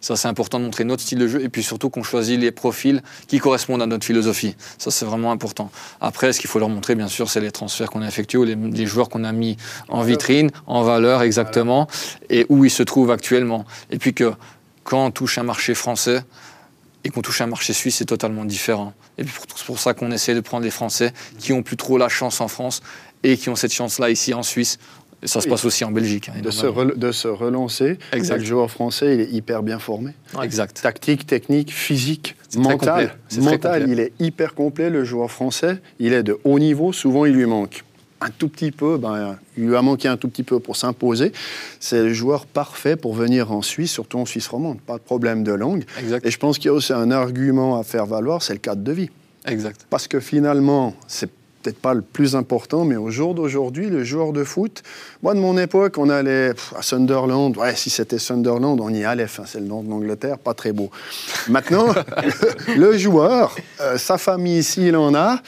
Ça, 0.00 0.16
c'est 0.16 0.28
important 0.28 0.58
de 0.58 0.64
montrer 0.64 0.84
notre 0.84 1.02
style 1.02 1.18
de 1.18 1.26
jeu 1.26 1.42
et 1.42 1.48
puis 1.48 1.62
surtout 1.62 1.88
qu'on 1.88 2.02
choisit 2.02 2.38
les 2.38 2.50
profils 2.50 3.02
qui 3.26 3.38
correspondent 3.38 3.80
à 3.80 3.86
notre 3.86 4.04
philosophie. 4.04 4.54
Ça, 4.76 4.90
c'est 4.90 5.06
vraiment 5.06 5.32
important. 5.32 5.70
Après, 6.02 6.34
ce 6.34 6.40
qu'il 6.40 6.50
faut 6.50 6.58
leur 6.58 6.68
montrer, 6.68 6.94
bien 6.94 7.08
sûr, 7.08 7.30
c'est 7.30 7.40
les 7.40 7.52
transferts 7.52 7.88
qu'on 7.88 8.02
a 8.02 8.06
effectués 8.06 8.38
ou 8.38 8.44
les, 8.44 8.54
les 8.54 8.84
joueurs 8.84 9.08
qu'on 9.08 9.24
a 9.24 9.32
mis 9.32 9.56
en 9.88 10.02
vitrine, 10.02 10.50
en 10.66 10.82
valeur 10.82 11.22
exactement, 11.22 11.88
et 12.28 12.44
où 12.50 12.66
ils 12.66 12.70
se 12.70 12.82
trouvent 12.82 13.12
actuellement. 13.12 13.64
Et 13.90 13.98
puis 13.98 14.12
que 14.12 14.34
quand 14.82 15.06
on 15.06 15.10
touche 15.10 15.38
un 15.38 15.42
marché 15.42 15.74
français, 15.74 16.22
et 17.04 17.10
qu'on 17.10 17.22
touche 17.22 17.40
un 17.40 17.46
marché 17.46 17.72
suisse, 17.72 17.96
c'est 17.96 18.04
totalement 18.06 18.44
différent. 18.44 18.94
Et 19.18 19.24
puis 19.24 19.34
c'est 19.54 19.66
pour 19.66 19.78
ça 19.78 19.94
qu'on 19.94 20.10
essaie 20.10 20.34
de 20.34 20.40
prendre 20.40 20.64
les 20.64 20.70
Français 20.70 21.12
qui 21.38 21.52
ont 21.52 21.62
plus 21.62 21.76
trop 21.76 21.98
la 21.98 22.08
chance 22.08 22.40
en 22.40 22.48
France 22.48 22.80
et 23.22 23.36
qui 23.36 23.48
ont 23.50 23.56
cette 23.56 23.72
chance-là 23.72 24.10
ici 24.10 24.32
en 24.34 24.42
Suisse. 24.42 24.78
Et 25.22 25.26
ça 25.26 25.40
se 25.40 25.48
passe 25.48 25.64
aussi 25.64 25.84
en 25.84 25.90
Belgique. 25.90 26.28
hein, 26.28 26.40
De 26.42 26.50
se, 26.50 26.66
de 26.96 27.12
se 27.12 27.28
relancer. 27.28 27.98
Exact. 28.12 28.38
Le 28.38 28.44
joueur 28.44 28.70
français, 28.70 29.14
il 29.14 29.20
est 29.22 29.30
hyper 29.30 29.62
bien 29.62 29.78
formé. 29.78 30.12
Exact. 30.42 30.80
Tactique, 30.82 31.26
technique, 31.26 31.72
physique, 31.72 32.36
mental. 32.56 33.16
Mental, 33.38 33.86
il 33.88 34.00
est 34.00 34.12
hyper 34.20 34.54
complet, 34.54 34.90
le 34.90 35.02
joueur 35.04 35.30
français. 35.30 35.78
Il 35.98 36.12
est 36.12 36.22
de 36.22 36.38
haut 36.44 36.58
niveau. 36.58 36.92
Souvent, 36.92 37.24
il 37.24 37.32
lui 37.32 37.46
manque 37.46 37.84
un 38.24 38.30
tout 38.30 38.48
petit 38.48 38.70
peu. 38.70 38.96
Ben, 38.96 39.36
il 39.56 39.66
lui 39.66 39.76
a 39.76 39.82
manqué 39.82 40.08
un 40.08 40.16
tout 40.16 40.28
petit 40.28 40.42
peu 40.42 40.58
pour 40.58 40.76
s'imposer. 40.76 41.32
C'est 41.78 42.02
le 42.02 42.12
joueur 42.12 42.46
parfait 42.46 42.96
pour 42.96 43.14
venir 43.14 43.52
en 43.52 43.62
Suisse, 43.62 43.92
surtout 43.92 44.18
en 44.18 44.26
Suisse 44.26 44.48
romande. 44.48 44.80
Pas 44.80 44.94
de 44.94 45.02
problème 45.02 45.44
de 45.44 45.52
langue. 45.52 45.84
Exact. 46.00 46.26
Et 46.26 46.30
je 46.30 46.38
pense 46.38 46.58
qu'il 46.58 46.66
y 46.66 46.70
a 46.70 46.74
aussi 46.74 46.92
un 46.92 47.10
argument 47.10 47.78
à 47.78 47.84
faire 47.84 48.06
valoir, 48.06 48.42
c'est 48.42 48.54
le 48.54 48.58
cadre 48.58 48.82
de 48.82 48.92
vie. 48.92 49.10
Exact. 49.46 49.86
Parce 49.90 50.08
que 50.08 50.20
finalement, 50.20 50.94
c'est 51.06 51.30
peut-être 51.62 51.78
pas 51.78 51.94
le 51.94 52.02
plus 52.02 52.36
important, 52.36 52.84
mais 52.84 52.96
au 52.96 53.10
jour 53.10 53.34
d'aujourd'hui, 53.34 53.88
le 53.88 54.04
joueur 54.04 54.32
de 54.32 54.44
foot, 54.44 54.82
moi 55.22 55.34
de 55.34 55.40
mon 55.40 55.56
époque, 55.56 55.96
on 55.96 56.10
allait 56.10 56.52
à 56.76 56.82
Sunderland. 56.82 57.56
Ouais, 57.56 57.74
si 57.74 57.88
c'était 57.88 58.18
Sunderland, 58.18 58.80
on 58.80 58.90
y 58.90 59.04
allait. 59.04 59.24
Enfin, 59.24 59.44
c'est 59.46 59.60
le 59.60 59.66
nom 59.66 59.82
de 59.82 59.88
l'Angleterre, 59.88 60.38
pas 60.38 60.52
très 60.52 60.72
beau. 60.72 60.90
Maintenant, 61.48 61.86
le, 62.68 62.74
le 62.74 62.98
joueur, 62.98 63.56
euh, 63.80 63.96
sa 63.96 64.18
famille 64.18 64.58
ici, 64.58 64.88
il 64.88 64.96
en 64.96 65.14
a. 65.14 65.40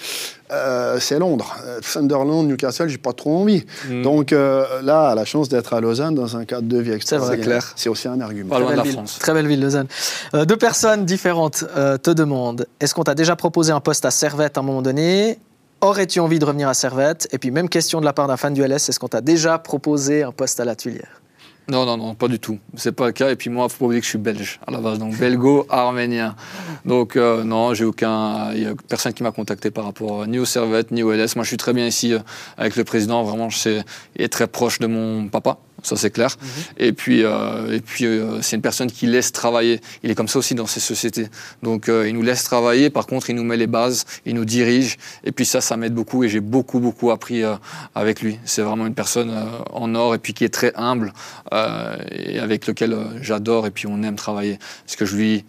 euh, 0.51 0.99
c'est 1.01 1.19
Londres. 1.19 1.57
Euh, 1.65 1.81
Sunderland, 1.83 2.47
Newcastle, 2.47 2.89
j'ai 2.89 2.99
pas 2.99 3.13
trop 3.13 3.37
envie. 3.37 3.65
Mm. 3.89 4.03
Donc 4.03 4.33
euh, 4.33 4.65
là, 4.83 5.15
la 5.15 5.25
chance 5.25 5.49
d'être 5.49 5.73
à 5.75 5.81
Lausanne 5.81 6.15
dans 6.15 6.37
un 6.37 6.45
cadre 6.45 6.69
de 6.69 6.79
vie 6.79 6.93
extraordinaire, 6.93 7.45
clair. 7.45 7.73
c'est 7.77 7.89
aussi 7.89 8.09
un 8.09 8.21
argument. 8.21 8.51
Pas 8.51 8.61
loin 8.61 8.71
de 8.71 8.71
belle 8.71 8.79
la 8.79 8.83
ville. 8.85 8.93
France. 8.93 9.19
Très 9.19 9.33
belle 9.33 9.47
ville, 9.47 9.61
Lausanne. 9.61 9.87
Euh, 10.35 10.45
deux 10.45 10.57
personnes 10.57 11.05
différentes 11.05 11.65
euh, 11.77 11.99
te 11.99 12.11
demandent 12.11 12.67
est-ce 12.81 12.95
qu'on 12.95 13.05
t'a 13.05 13.15
déjà 13.15 13.37
proposé 13.37 13.73
un 13.73 13.81
poste 13.81 14.05
à 14.05 14.11
Servette 14.11 14.57
à 14.59 14.61
un 14.61 14.65
moment 14.65 14.83
donné? 14.83 15.39
Aurais-tu 15.81 16.21
envie 16.21 16.39
de 16.39 16.45
revenir 16.45 16.69
à 16.69 16.75
Servette? 16.75 17.29
Et 17.33 17.39
puis, 17.39 17.51
même 17.51 17.69
question 17.69 18.01
de 18.01 18.07
la 18.07 18.13
part 18.13 18.29
d'un 18.29 18.37
fan 18.37 18.55
du 18.55 18.63
LS 18.63 18.89
est-ce 18.89 18.99
qu'on 18.99 19.09
t'a 19.09 19.21
déjà 19.21 19.59
proposé 19.59 20.23
un 20.23 20.33
poste 20.33 20.59
à 20.59 20.65
la 20.65 20.75
Tuilière 20.75 21.21
Non, 21.69 21.85
non, 21.85 21.97
non, 21.97 22.15
pas 22.15 22.29
du 22.29 22.39
tout. 22.39 22.59
C'est 22.77 22.93
pas 22.93 23.07
le 23.07 23.13
cas. 23.13 23.31
Et 23.31 23.37
puis 23.37 23.51
moi, 23.51 23.69
faut 23.69 23.79
pas 23.79 23.85
oublier 23.87 24.01
que 24.01 24.05
je 24.05 24.11
suis 24.11 24.19
belge 24.19 24.61
à 24.67 24.71
la 24.71 24.79
base, 24.79 25.01
donc 25.01 25.17
belgo-arménien. 25.17 26.37
Donc 26.85 27.17
euh, 27.17 27.43
non, 27.43 27.75
j'ai 27.75 27.85
aucun, 27.85 28.53
il 28.53 28.63
y 28.63 28.67
a 28.67 28.75
personne 28.89 29.13
qui 29.13 29.25
m'a 29.25 29.33
contacté 29.33 29.73
par 29.73 29.85
rapport 29.85 30.27
ni 30.29 30.39
au 30.39 30.45
Servette 30.45 30.93
ni 30.93 31.03
au 31.03 31.13
LS. 31.13 31.35
Moi, 31.35 31.43
je 31.43 31.49
suis 31.49 31.57
très 31.57 31.73
bien 31.73 31.87
ici 31.87 32.13
euh, 32.13 32.21
avec 32.57 32.77
le 32.77 32.85
président. 32.85 33.25
Vraiment, 33.25 33.51
je 33.51 33.59
sais, 33.59 33.85
il 34.17 34.23
est 34.23 34.29
très 34.29 34.47
proche 34.47 34.79
de 34.79 34.87
mon 34.87 35.29
papa. 35.29 35.59
Ça 35.87 35.95
c'est 35.95 36.11
clair. 36.11 36.37
Et 36.79 36.93
puis, 36.93 37.23
euh, 37.23 37.73
et 37.73 37.81
puis 37.81 38.07
euh, 38.07 38.43
c'est 38.43 38.57
une 38.57 38.63
personne 38.63 38.91
qui 38.91 39.07
laisse 39.07 39.31
travailler. 39.31 39.81
Il 40.03 40.11
est 40.11 40.17
comme 40.17 40.27
ça 40.27 40.41
aussi 40.41 40.57
dans 40.57 40.67
ces 40.67 40.81
sociétés. 40.81 41.29
Donc 41.63 41.89
euh, 41.89 42.09
il 42.09 42.15
nous 42.15 42.23
laisse 42.23 42.43
travailler. 42.43 42.91
Par 42.91 43.07
contre, 43.07 43.31
il 43.31 43.37
nous 43.37 43.45
met 43.45 43.57
les 43.57 43.69
bases, 43.69 44.05
il 44.25 44.35
nous 44.35 44.45
dirige. 44.45 44.97
Et 45.23 45.31
puis 45.31 45.47
ça, 45.47 45.61
ça 45.61 45.77
m'aide 45.77 45.95
beaucoup. 45.95 46.25
Et 46.25 46.29
j'ai 46.29 46.41
beaucoup, 46.41 46.81
beaucoup 46.81 47.13
appris 47.13 47.45
euh, 47.45 47.55
avec 47.95 48.21
lui. 48.21 48.41
C'est 48.45 48.63
vraiment 48.63 48.85
une 48.85 48.95
personne 48.95 49.31
euh, 49.31 49.45
en 49.71 49.95
or 49.95 50.17
et 50.17 50.19
puis 50.19 50.35
qui 50.35 50.45
est 50.45 50.53
très 50.53 50.73
humble 50.75 51.13
euh, 51.53 51.97
et 52.11 52.41
avec 52.41 52.67
lequel 52.67 52.97
j'adore 53.21 53.69
et 53.69 53.71
puis 53.71 53.87
on 53.87 54.03
aime 54.03 54.17
travailler. 54.17 54.59
Parce 54.85 54.97
que 54.97 55.05
je 55.05 55.15
lui, 55.15 55.45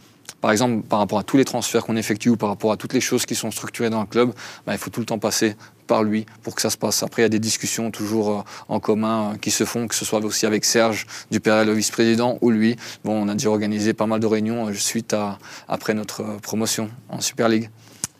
par 0.48 0.54
exemple, 0.54 0.82
par 0.88 1.00
rapport 1.00 1.20
à 1.20 1.24
tous 1.24 1.36
les 1.36 1.44
transferts 1.44 1.84
qu'on 1.84 1.98
effectue 1.98 2.30
ou 2.30 2.38
par 2.38 2.48
rapport 2.48 2.72
à 2.72 2.78
toutes 2.78 2.94
les 2.94 3.02
choses 3.02 3.26
qui 3.26 3.36
sont 3.36 3.52
structurées 3.52 3.90
dans 3.90 4.00
le 4.00 4.08
club, 4.08 4.32
bah, 4.66 4.72
il 4.72 4.78
faut 4.78 4.90
tout 4.90 5.02
le 5.02 5.06
temps 5.06 5.20
passer 5.20 5.58
par 5.88 6.04
lui 6.04 6.26
pour 6.42 6.56
que 6.56 6.62
ça 6.62 6.70
se 6.70 6.78
passe. 6.78 7.04
Après, 7.04 7.22
il 7.22 7.26
y 7.26 7.26
a 7.26 7.30
des 7.30 7.38
discussions 7.38 7.92
toujours 7.92 8.30
euh, 8.30 8.44
en 8.70 8.80
commun 8.80 9.34
euh, 9.34 9.38
qui 9.38 9.52
se 9.52 9.66
font, 9.66 9.90
que 9.90 9.96
ce 9.96 10.06
soit 10.06 10.24
aussi 10.24 10.46
avec 10.46 10.64
Serge 10.64 11.06
Dupérel, 11.32 11.68
le 11.68 11.74
vice-président, 11.74 12.38
ou 12.40 12.50
lui. 12.50 12.78
Bon, 13.04 13.26
on 13.26 13.28
a 13.28 13.34
déjà 13.34 13.50
organisé 13.50 13.92
pas 13.92 14.06
mal 14.06 14.22
de 14.22 14.26
réunions 14.26 14.70
euh, 14.70 14.74
suite 14.74 15.12
à, 15.12 15.38
après 15.68 15.94
notre 15.94 16.24
promotion 16.40 16.90
en 17.10 17.20
Super 17.20 17.50
League. 17.50 17.70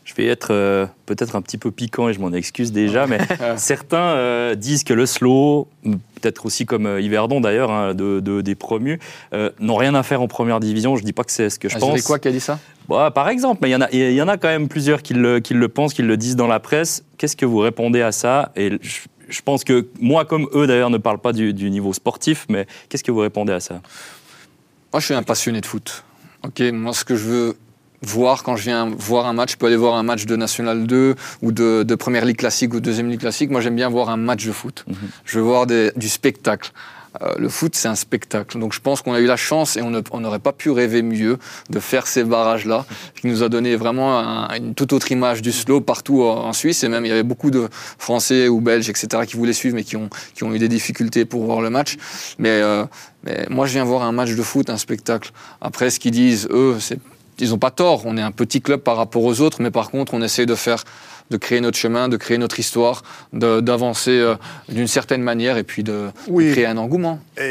Je 0.08 0.14
vais 0.14 0.24
être 0.26 0.52
euh, 0.52 0.86
peut-être 1.04 1.36
un 1.36 1.42
petit 1.42 1.58
peu 1.58 1.70
piquant 1.70 2.08
et 2.08 2.14
je 2.14 2.18
m'en 2.18 2.32
excuse 2.32 2.72
déjà, 2.72 3.06
mais 3.06 3.18
certains 3.58 3.98
euh, 4.16 4.54
disent 4.54 4.82
que 4.82 4.94
le 4.94 5.04
slow, 5.04 5.68
peut-être 5.84 6.46
aussi 6.46 6.64
comme 6.64 6.86
euh, 6.86 6.98
Yverdon 7.02 7.42
d'ailleurs, 7.42 7.70
hein, 7.70 7.92
de, 7.94 8.20
de- 8.20 8.40
des 8.40 8.54
promus, 8.54 8.98
n'ont 9.60 9.76
rien 9.76 9.94
à 9.94 10.02
faire 10.02 10.22
en 10.22 10.26
première 10.26 10.60
division. 10.60 10.96
Je 10.96 11.04
dis 11.04 11.12
pas 11.12 11.24
que 11.24 11.30
c'est 11.32 11.50
ce 11.50 11.58
que 11.58 11.68
je 11.68 11.76
Ah, 11.76 11.80
pense. 11.80 11.94
c'est 11.98 12.06
quoi 12.06 12.18
qui 12.18 12.28
a 12.28 12.32
dit 12.32 12.40
ça? 12.40 12.58
Bah, 12.88 13.10
par 13.14 13.28
exemple, 13.28 13.58
mais 13.60 13.68
il 13.68 13.72
y, 13.72 13.76
en 13.76 13.82
a- 13.82 13.90
il 13.92 14.12
y 14.14 14.22
en 14.22 14.28
a 14.28 14.38
quand 14.38 14.48
même 14.48 14.66
plusieurs 14.68 15.02
qui 15.02 15.12
le, 15.12 15.40
qui 15.40 15.52
le 15.52 15.68
pensent, 15.68 15.92
qui 15.92 16.00
le 16.00 16.16
disent 16.16 16.36
dans 16.36 16.46
la 16.46 16.58
presse. 16.58 17.04
Qu'est-ce 17.18 17.36
que 17.36 17.44
vous 17.44 17.58
répondez 17.58 18.00
à 18.00 18.10
ça? 18.10 18.50
Et 18.56 18.78
je, 18.80 19.00
je 19.28 19.42
pense 19.42 19.62
que 19.62 19.88
moi, 20.00 20.24
comme 20.24 20.48
eux 20.54 20.66
d'ailleurs, 20.66 20.88
ne 20.88 20.96
parlent 20.96 21.18
pas 21.20 21.34
du, 21.34 21.52
du 21.52 21.68
niveau 21.68 21.92
sportif, 21.92 22.46
mais 22.48 22.66
qu'est-ce 22.88 23.04
que 23.04 23.12
vous 23.12 23.20
répondez 23.20 23.52
à 23.52 23.60
ça? 23.60 23.82
Moi, 24.90 25.00
je 25.00 25.04
suis 25.04 25.14
un 25.14 25.22
passionné 25.22 25.60
de 25.60 25.66
foot. 25.66 26.02
Ok, 26.46 26.60
moi, 26.72 26.94
ce 26.94 27.04
que 27.04 27.14
je 27.14 27.24
veux 27.24 27.56
voir 28.02 28.42
quand 28.42 28.56
je 28.56 28.64
viens 28.64 28.90
voir 28.98 29.26
un 29.26 29.32
match, 29.32 29.52
je 29.52 29.56
peux 29.56 29.66
aller 29.66 29.76
voir 29.76 29.94
un 29.96 30.02
match 30.02 30.26
de 30.26 30.36
National 30.36 30.86
2 30.86 31.14
ou 31.42 31.52
de, 31.52 31.82
de 31.82 31.94
Première 31.94 32.24
Ligue 32.24 32.36
classique 32.38 32.74
ou 32.74 32.80
Deuxième 32.80 33.08
Ligue 33.10 33.20
classique. 33.20 33.50
Moi, 33.50 33.60
j'aime 33.60 33.76
bien 33.76 33.88
voir 33.88 34.08
un 34.10 34.16
match 34.16 34.46
de 34.46 34.52
foot. 34.52 34.84
Mhm. 34.86 34.94
Je 35.24 35.38
veux 35.38 35.44
voir 35.44 35.66
des- 35.66 35.92
du 35.96 36.08
spectacle. 36.08 36.70
Euh, 37.22 37.32
le 37.38 37.48
foot, 37.48 37.74
c'est 37.74 37.88
un 37.88 37.94
spectacle. 37.96 38.58
Donc, 38.60 38.74
je 38.74 38.80
pense 38.80 39.00
qu'on 39.00 39.14
a 39.14 39.18
eu 39.18 39.24
la 39.26 39.36
chance 39.38 39.76
et 39.76 39.82
on 39.82 40.20
n'aurait 40.20 40.38
pas 40.38 40.52
pu 40.52 40.70
rêver 40.70 41.00
mieux 41.02 41.38
de 41.70 41.80
faire 41.80 42.06
ces 42.06 42.22
barrages-là, 42.22 42.84
qui 43.20 43.26
nous 43.26 43.42
a 43.42 43.48
donné 43.48 43.74
vraiment 43.76 44.18
un- 44.20 44.54
une 44.54 44.74
toute 44.74 44.92
autre 44.92 45.10
image 45.10 45.40
du 45.42 45.50
slow 45.50 45.80
partout 45.80 46.22
en 46.22 46.44
en 46.48 46.52
Suisse. 46.52 46.84
Et 46.84 46.88
même, 46.88 47.04
il 47.06 47.08
y 47.08 47.12
avait 47.12 47.22
beaucoup 47.24 47.50
de 47.50 47.68
Français 47.98 48.46
ou 48.48 48.60
Belges, 48.60 48.88
etc., 48.90 49.24
qui 49.26 49.36
voulaient 49.36 49.54
suivre, 49.54 49.74
mais 49.74 49.84
qui 49.84 49.96
ont, 49.96 50.10
qui 50.34 50.44
ont 50.44 50.52
eu 50.54 50.58
des 50.58 50.68
difficultés 50.68 51.24
pour 51.24 51.44
voir 51.46 51.62
le 51.62 51.70
match. 51.70 51.96
Mais, 52.38 52.50
euh, 52.50 52.84
mais 53.24 53.46
moi, 53.48 53.66
je 53.66 53.72
viens 53.72 53.84
voir 53.84 54.02
un 54.02 54.12
match 54.12 54.34
de 54.34 54.42
foot, 54.42 54.68
un 54.70 54.76
spectacle. 54.78 55.32
Après, 55.62 55.88
ce 55.90 55.98
qu'ils 55.98 56.12
disent, 56.12 56.46
eux, 56.52 56.76
c'est 56.78 56.98
ils 57.40 57.50
n'ont 57.50 57.58
pas 57.58 57.70
tort. 57.70 58.02
On 58.06 58.16
est 58.16 58.22
un 58.22 58.32
petit 58.32 58.60
club 58.60 58.80
par 58.80 58.96
rapport 58.96 59.22
aux 59.24 59.40
autres, 59.40 59.62
mais 59.62 59.70
par 59.70 59.90
contre, 59.90 60.14
on 60.14 60.22
essaie 60.22 60.46
de 60.46 60.54
faire, 60.54 60.84
de 61.30 61.36
créer 61.36 61.60
notre 61.60 61.76
chemin, 61.78 62.08
de 62.08 62.16
créer 62.16 62.38
notre 62.38 62.58
histoire, 62.58 63.02
d'avancer 63.32 64.10
euh, 64.18 64.34
d'une 64.68 64.86
certaine 64.88 65.22
manière 65.22 65.56
et 65.56 65.64
puis 65.64 65.82
de, 65.82 66.08
créer 66.52 66.66
un 66.66 66.76
engouement. 66.76 67.20
Et, 67.38 67.42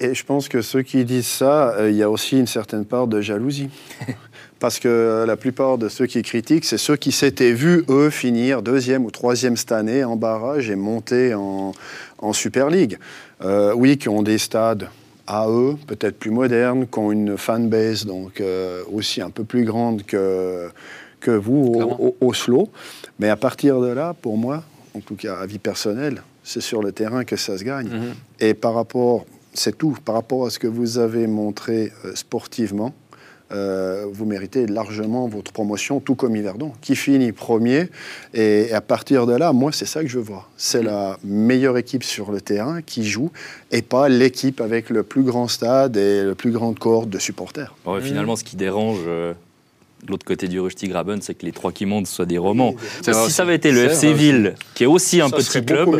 et- 0.00 0.04
et 0.06 0.14
je 0.14 0.24
pense 0.24 0.48
que 0.48 0.62
ceux 0.62 0.82
qui 0.82 1.04
disent 1.04 1.26
ça, 1.26 1.70
euh, 1.74 1.90
il 1.90 1.96
y 1.96 2.02
a 2.02 2.10
aussi 2.10 2.38
une 2.38 2.46
certaine 2.46 2.84
part 2.84 3.06
de 3.06 3.20
jalousie. 3.20 3.70
Parce 4.58 4.78
que 4.78 4.88
euh, 4.88 5.24
la 5.24 5.36
plupart 5.38 5.78
de 5.78 5.88
ceux 5.88 6.04
qui 6.04 6.20
critiquent, 6.20 6.66
c'est 6.66 6.76
ceux 6.76 6.96
qui 6.96 7.12
s'étaient 7.12 7.52
vus, 7.54 7.82
eux, 7.88 8.10
finir 8.10 8.60
deuxième 8.60 9.06
ou 9.06 9.10
troisième 9.10 9.56
cette 9.56 9.72
année 9.72 10.04
en 10.04 10.16
barrage 10.16 10.68
et 10.68 10.76
monter 10.76 11.32
en, 11.32 11.72
en 12.18 12.32
Super 12.34 12.68
League. 12.68 12.98
Euh, 13.42 13.72
oui, 13.74 13.96
qui 13.96 14.10
ont 14.10 14.22
des 14.22 14.36
stades 14.36 14.90
à 15.32 15.48
eux, 15.48 15.76
peut-être 15.86 16.18
plus 16.18 16.32
modernes, 16.32 16.86
qui 16.88 16.98
ont 16.98 17.12
une 17.12 17.36
fanbase 17.38 18.04
donc 18.04 18.40
euh, 18.40 18.82
aussi 18.92 19.22
un 19.22 19.30
peu 19.30 19.44
plus 19.44 19.64
grande 19.64 20.02
que, 20.02 20.68
que 21.20 21.30
vous 21.30 21.72
au, 22.00 22.16
au- 22.20 22.32
slow. 22.34 22.68
Mais 23.20 23.28
à 23.28 23.36
partir 23.36 23.80
de 23.80 23.86
là, 23.88 24.12
pour 24.20 24.36
moi, 24.36 24.64
en 24.96 25.00
tout 25.00 25.14
cas 25.14 25.36
à 25.36 25.46
vie 25.46 25.60
personnelle, 25.60 26.22
c'est 26.42 26.60
sur 26.60 26.82
le 26.82 26.90
terrain 26.90 27.24
que 27.24 27.36
ça 27.36 27.56
se 27.56 27.62
gagne. 27.62 27.86
Mhm. 27.88 28.14
Et 28.40 28.54
par 28.54 28.74
rapport, 28.74 29.24
c'est 29.54 29.78
tout, 29.78 29.96
par 30.04 30.16
rapport 30.16 30.46
à 30.46 30.50
ce 30.50 30.58
que 30.58 30.66
vous 30.66 30.98
avez 30.98 31.28
montré 31.28 31.92
euh, 32.04 32.14
sportivement, 32.16 32.92
euh, 33.52 34.06
vous 34.12 34.24
méritez 34.24 34.66
largement 34.66 35.28
votre 35.28 35.52
promotion, 35.52 36.00
tout 36.00 36.14
comme 36.14 36.36
Yverdon, 36.36 36.72
qui 36.80 36.96
finit 36.96 37.32
premier. 37.32 37.88
Et 38.34 38.72
à 38.72 38.80
partir 38.80 39.26
de 39.26 39.34
là, 39.34 39.52
moi, 39.52 39.72
c'est 39.72 39.86
ça 39.86 40.02
que 40.02 40.08
je 40.08 40.18
voir. 40.18 40.50
C'est 40.56 40.82
la 40.82 41.18
meilleure 41.24 41.76
équipe 41.78 42.04
sur 42.04 42.30
le 42.30 42.40
terrain 42.40 42.82
qui 42.82 43.04
joue, 43.04 43.30
et 43.70 43.82
pas 43.82 44.08
l'équipe 44.08 44.60
avec 44.60 44.90
le 44.90 45.02
plus 45.02 45.22
grand 45.22 45.48
stade 45.48 45.96
et 45.96 46.22
le 46.22 46.34
plus 46.34 46.50
grande 46.50 46.78
cohorte 46.78 47.08
de 47.08 47.18
supporters. 47.18 47.74
Finalement, 48.02 48.36
ce 48.36 48.44
qui 48.44 48.56
dérange 48.56 49.00
euh, 49.06 49.34
l'autre 50.08 50.24
côté 50.24 50.48
du 50.48 50.60
Rusty 50.60 50.88
Graben, 50.88 51.20
c'est 51.22 51.34
que 51.34 51.46
les 51.46 51.52
trois 51.52 51.72
qui 51.72 51.86
montent 51.86 52.06
soient 52.06 52.26
des 52.26 52.38
romans. 52.38 52.74
Si 53.02 53.10
aussi. 53.10 53.32
ça 53.32 53.42
avait 53.42 53.56
été 53.56 53.72
le 53.72 53.84
FC 53.84 54.08
vrai. 54.08 54.16
Ville, 54.16 54.54
qui 54.74 54.84
est 54.84 54.86
aussi 54.86 55.20
un 55.20 55.28
Ça 55.28 55.36
petit 55.36 55.64
club. 55.64 55.90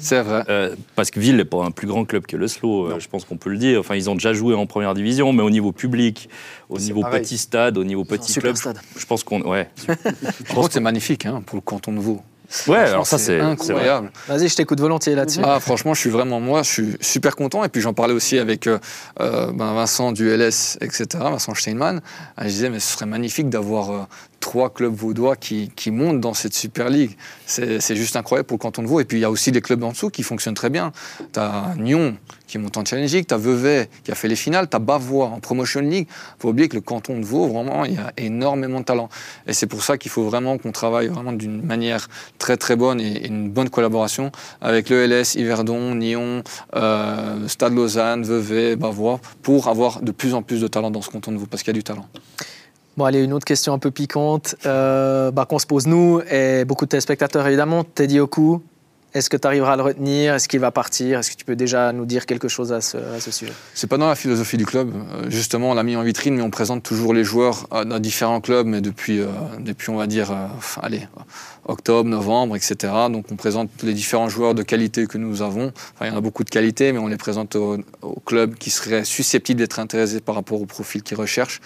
C'est 0.00 0.22
vrai. 0.22 0.44
Euh, 0.48 0.74
parce 0.94 1.10
que 1.10 1.20
Ville 1.20 1.36
n'est 1.36 1.44
pas 1.44 1.64
un 1.64 1.70
plus 1.70 1.86
grand 1.86 2.04
club 2.04 2.26
que 2.26 2.36
le 2.36 2.48
Slow, 2.48 2.86
euh, 2.86 2.98
je 2.98 3.08
pense 3.08 3.24
qu'on 3.24 3.36
peut 3.36 3.50
le 3.50 3.58
dire. 3.58 3.80
Enfin, 3.80 3.94
ils 3.94 4.10
ont 4.10 4.14
déjà 4.14 4.32
joué 4.32 4.54
en 4.54 4.66
première 4.66 4.94
division, 4.94 5.32
mais 5.32 5.42
au 5.42 5.50
niveau 5.50 5.72
public, 5.72 6.28
au 6.68 6.78
niveau 6.78 7.02
pareil. 7.02 7.22
petit 7.22 7.38
stade, 7.38 7.78
au 7.78 7.84
niveau 7.84 8.04
petit 8.04 8.34
club, 8.34 8.56
stade. 8.56 8.78
je 8.96 9.06
pense 9.06 9.24
qu'on. 9.24 9.42
Ouais. 9.42 9.68
Par 9.86 10.56
contre, 10.56 10.72
c'est 10.72 10.80
magnifique 10.80 11.26
hein, 11.26 11.42
pour 11.44 11.56
le 11.56 11.62
canton 11.62 11.92
de 11.92 12.00
Vaud. 12.00 12.20
Ouais, 12.66 12.78
alors 12.78 13.06
ça, 13.06 13.18
c'est. 13.18 13.40
incroyable. 13.40 14.10
Vas-y, 14.28 14.48
je 14.48 14.56
t'écoute 14.56 14.80
volontiers 14.80 15.14
là-dessus. 15.14 15.40
Ah, 15.42 15.60
franchement, 15.60 15.94
je 15.94 16.00
suis 16.00 16.10
vraiment, 16.10 16.40
moi, 16.40 16.62
je 16.62 16.70
suis 16.70 16.96
super 17.00 17.36
content. 17.36 17.64
Et 17.64 17.68
puis, 17.68 17.80
j'en 17.80 17.94
parlais 17.94 18.14
aussi 18.14 18.38
avec 18.38 18.66
euh, 18.66 18.78
euh, 19.20 19.52
ben, 19.52 19.74
Vincent 19.74 20.12
du 20.12 20.28
LS, 20.28 20.78
etc., 20.80 21.06
Vincent 21.14 21.54
Steinmann. 21.54 22.00
Ah, 22.36 22.44
je 22.44 22.48
disais, 22.48 22.70
mais 22.70 22.80
ce 22.80 22.92
serait 22.94 23.06
magnifique 23.06 23.48
d'avoir 23.48 23.90
euh, 23.90 24.02
trois 24.46 24.70
clubs 24.70 24.94
vaudois 24.94 25.34
qui, 25.34 25.72
qui 25.74 25.90
montent 25.90 26.20
dans 26.20 26.32
cette 26.32 26.54
Super 26.54 26.88
League. 26.88 27.16
C'est 27.46 27.96
juste 27.96 28.14
incroyable 28.14 28.46
pour 28.46 28.58
le 28.58 28.60
canton 28.60 28.80
de 28.80 28.86
Vaud. 28.86 29.00
Et 29.00 29.04
puis, 29.04 29.18
il 29.18 29.22
y 29.22 29.24
a 29.24 29.30
aussi 29.30 29.50
des 29.50 29.60
clubs 29.60 29.82
en 29.82 29.90
dessous 29.90 30.08
qui 30.08 30.22
fonctionnent 30.22 30.54
très 30.54 30.70
bien. 30.70 30.92
Tu 31.32 31.40
as 31.40 31.74
Nyon 31.76 32.16
qui 32.46 32.58
monte 32.58 32.76
en 32.76 32.84
Challenge 32.84 33.12
League, 33.12 33.26
tu 33.26 33.34
as 33.34 33.38
Vevey 33.38 33.88
qui 34.04 34.12
a 34.12 34.14
fait 34.14 34.28
les 34.28 34.36
finales, 34.36 34.68
tu 34.70 34.76
as 34.76 34.78
Bavois 34.78 35.26
en 35.26 35.40
Promotion 35.40 35.80
League. 35.80 36.06
Il 36.08 36.40
faut 36.40 36.50
oublier 36.50 36.68
que 36.68 36.76
le 36.76 36.80
canton 36.80 37.18
de 37.18 37.24
Vaud, 37.24 37.48
vraiment, 37.48 37.84
il 37.84 37.94
y 37.94 37.98
a 37.98 38.12
énormément 38.18 38.78
de 38.78 38.84
talent. 38.84 39.08
Et 39.48 39.52
c'est 39.52 39.66
pour 39.66 39.82
ça 39.82 39.98
qu'il 39.98 40.12
faut 40.12 40.22
vraiment 40.22 40.58
qu'on 40.58 40.70
travaille 40.70 41.08
vraiment 41.08 41.32
d'une 41.32 41.60
manière 41.62 42.06
très 42.38 42.56
très 42.56 42.76
bonne 42.76 43.00
et, 43.00 43.26
une 43.26 43.50
bonne 43.50 43.68
collaboration 43.68 44.30
avec 44.60 44.90
le 44.90 45.08
LS, 45.08 45.34
Yverdon, 45.34 45.96
Nyon, 45.96 46.44
euh, 46.76 47.48
Stade 47.48 47.74
Lausanne, 47.74 48.22
Vevey, 48.22 48.76
Bavois, 48.76 49.18
pour 49.42 49.66
avoir 49.66 50.02
de 50.02 50.12
plus 50.12 50.34
en 50.34 50.42
plus 50.42 50.60
de 50.60 50.68
talent 50.68 50.92
dans 50.92 51.02
ce 51.02 51.10
canton 51.10 51.32
de 51.32 51.38
Vaud, 51.38 51.46
parce 51.50 51.64
qu'il 51.64 51.74
y 51.74 51.76
a 51.76 51.80
du 51.80 51.82
talent. 51.82 52.06
Bon, 52.96 53.04
allez, 53.04 53.22
une 53.22 53.34
autre 53.34 53.44
question 53.44 53.74
un 53.74 53.78
peu 53.78 53.90
piquante 53.90 54.56
euh, 54.64 55.30
bah, 55.30 55.44
qu'on 55.44 55.58
se 55.58 55.66
pose 55.66 55.86
nous 55.86 56.22
et 56.30 56.64
beaucoup 56.64 56.86
de 56.86 56.90
téléspectateurs 56.90 57.46
évidemment. 57.46 57.84
Teddy 57.84 58.20
Oku, 58.20 58.62
est-ce 59.16 59.30
que 59.30 59.36
tu 59.36 59.46
arriveras 59.46 59.72
à 59.72 59.76
le 59.76 59.82
retenir? 59.82 60.34
Est-ce 60.34 60.46
qu'il 60.46 60.60
va 60.60 60.70
partir? 60.70 61.20
Est-ce 61.20 61.30
que 61.30 61.36
tu 61.36 61.44
peux 61.46 61.56
déjà 61.56 61.92
nous 61.92 62.04
dire 62.04 62.26
quelque 62.26 62.48
chose 62.48 62.70
à 62.72 62.82
ce, 62.82 62.98
à 62.98 63.18
ce 63.18 63.30
sujet? 63.30 63.52
C'est 63.72 63.86
pas 63.86 63.96
dans 63.96 64.08
la 64.08 64.14
philosophie 64.14 64.58
du 64.58 64.66
club. 64.66 64.92
Euh, 64.94 65.30
justement, 65.30 65.70
on 65.70 65.74
l'a 65.74 65.82
mis 65.82 65.96
en 65.96 66.02
vitrine, 66.02 66.36
mais 66.36 66.42
on 66.42 66.50
présente 66.50 66.82
toujours 66.82 67.14
les 67.14 67.24
joueurs 67.24 67.66
euh, 67.72 67.84
dans 67.84 67.98
différents 67.98 68.42
clubs, 68.42 68.66
mais 68.66 68.82
depuis, 68.82 69.20
euh, 69.20 69.26
depuis 69.58 69.88
on 69.88 69.96
va 69.96 70.06
dire, 70.06 70.34
allez, 70.82 71.08
octobre, 71.64 72.08
novembre, 72.08 72.56
etc. 72.56 72.92
Donc, 73.10 73.24
on 73.30 73.36
présente 73.36 73.70
les 73.82 73.94
différents 73.94 74.28
joueurs 74.28 74.54
de 74.54 74.62
qualité 74.62 75.06
que 75.06 75.16
nous 75.16 75.40
avons. 75.40 75.72
Enfin, 75.94 76.06
il 76.06 76.08
y 76.08 76.10
en 76.10 76.18
a 76.18 76.20
beaucoup 76.20 76.44
de 76.44 76.50
qualité, 76.50 76.92
mais 76.92 76.98
on 76.98 77.08
les 77.08 77.16
présente 77.16 77.56
au, 77.56 77.78
au 78.02 78.20
club 78.20 78.56
qui 78.56 78.68
serait 78.68 79.04
susceptible 79.04 79.58
d'être 79.60 79.78
intéressé 79.78 80.20
par 80.20 80.34
rapport 80.34 80.60
au 80.60 80.66
profil 80.66 81.02
qu'ils 81.02 81.16
recherchent. 81.16 81.60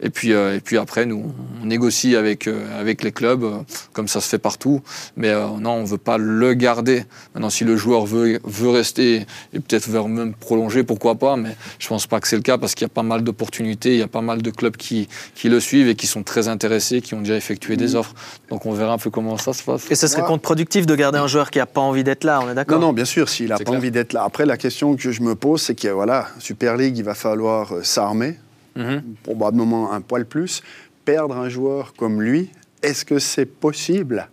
Et 0.00 0.10
puis, 0.10 0.32
après, 0.76 1.06
nous, 1.06 1.32
on 1.62 1.66
négocie 1.66 2.16
avec, 2.16 2.48
avec 2.78 3.04
les 3.04 3.12
clubs, 3.12 3.44
comme 3.92 4.08
ça 4.08 4.20
se 4.20 4.28
fait 4.28 4.38
partout. 4.38 4.82
Mais 5.16 5.32
non, 5.32 5.72
on 5.72 5.84
veut 5.84 5.98
pas 5.98 6.18
le 6.18 6.54
garder. 6.54 6.87
Maintenant, 7.34 7.50
si 7.50 7.64
le 7.64 7.76
joueur 7.76 8.06
veut, 8.06 8.38
veut 8.44 8.68
rester 8.70 9.26
et 9.52 9.60
peut-être 9.60 9.88
veut 9.88 10.02
même 10.04 10.34
prolonger, 10.34 10.82
pourquoi 10.82 11.14
pas. 11.16 11.36
Mais 11.36 11.56
je 11.78 11.88
pense 11.88 12.06
pas 12.06 12.20
que 12.20 12.28
c'est 12.28 12.36
le 12.36 12.42
cas 12.42 12.58
parce 12.58 12.74
qu'il 12.74 12.84
y 12.84 12.90
a 12.90 12.94
pas 12.94 13.02
mal 13.02 13.22
d'opportunités, 13.22 13.92
il 13.94 13.98
y 13.98 14.02
a 14.02 14.08
pas 14.08 14.20
mal 14.22 14.42
de 14.42 14.50
clubs 14.50 14.76
qui, 14.76 15.08
qui 15.34 15.48
le 15.48 15.60
suivent 15.60 15.88
et 15.88 15.94
qui 15.94 16.06
sont 16.06 16.22
très 16.22 16.48
intéressés, 16.48 17.00
qui 17.00 17.14
ont 17.14 17.20
déjà 17.20 17.36
effectué 17.36 17.76
des 17.76 17.94
offres. 17.94 18.14
Donc 18.50 18.66
on 18.66 18.72
verra 18.72 18.94
un 18.94 18.98
peu 18.98 19.10
comment 19.10 19.36
ça 19.38 19.52
se 19.52 19.62
passe. 19.62 19.90
Et 19.90 19.94
ce 19.94 20.06
serait 20.06 20.22
contre-productif 20.22 20.86
de 20.86 20.94
garder 20.94 21.18
un 21.18 21.26
joueur 21.26 21.50
qui 21.50 21.58
n'a 21.58 21.66
pas 21.66 21.80
envie 21.80 22.04
d'être 22.04 22.24
là, 22.24 22.40
on 22.40 22.44
est 22.44 22.48
Non, 22.48 22.54
d'accord? 22.54 22.80
Non, 22.80 22.92
bien 22.92 23.04
sûr, 23.04 23.28
s'il 23.28 23.48
n'a 23.48 23.58
pas 23.58 23.64
clair. 23.64 23.76
envie 23.78 23.90
d'être 23.90 24.12
là. 24.12 24.24
Après, 24.24 24.46
la 24.46 24.56
question 24.56 24.96
que 24.96 25.10
je 25.12 25.22
me 25.22 25.34
pose, 25.34 25.62
c'est 25.62 25.74
que 25.74 25.88
voilà, 25.88 26.28
Super 26.38 26.76
League, 26.76 26.96
il 26.98 27.04
va 27.04 27.14
falloir 27.14 27.72
euh, 27.74 27.82
s'armer, 27.82 28.36
Mhm. 28.76 29.02
probablement 29.24 29.92
un 29.92 30.00
poil 30.00 30.24
plus. 30.24 30.62
Perdre 31.04 31.36
un 31.36 31.48
joueur 31.48 31.94
comme 31.96 32.22
lui, 32.22 32.50
est-ce 32.82 33.04
que 33.04 33.18
c'est 33.18 33.46
possible 33.46 34.28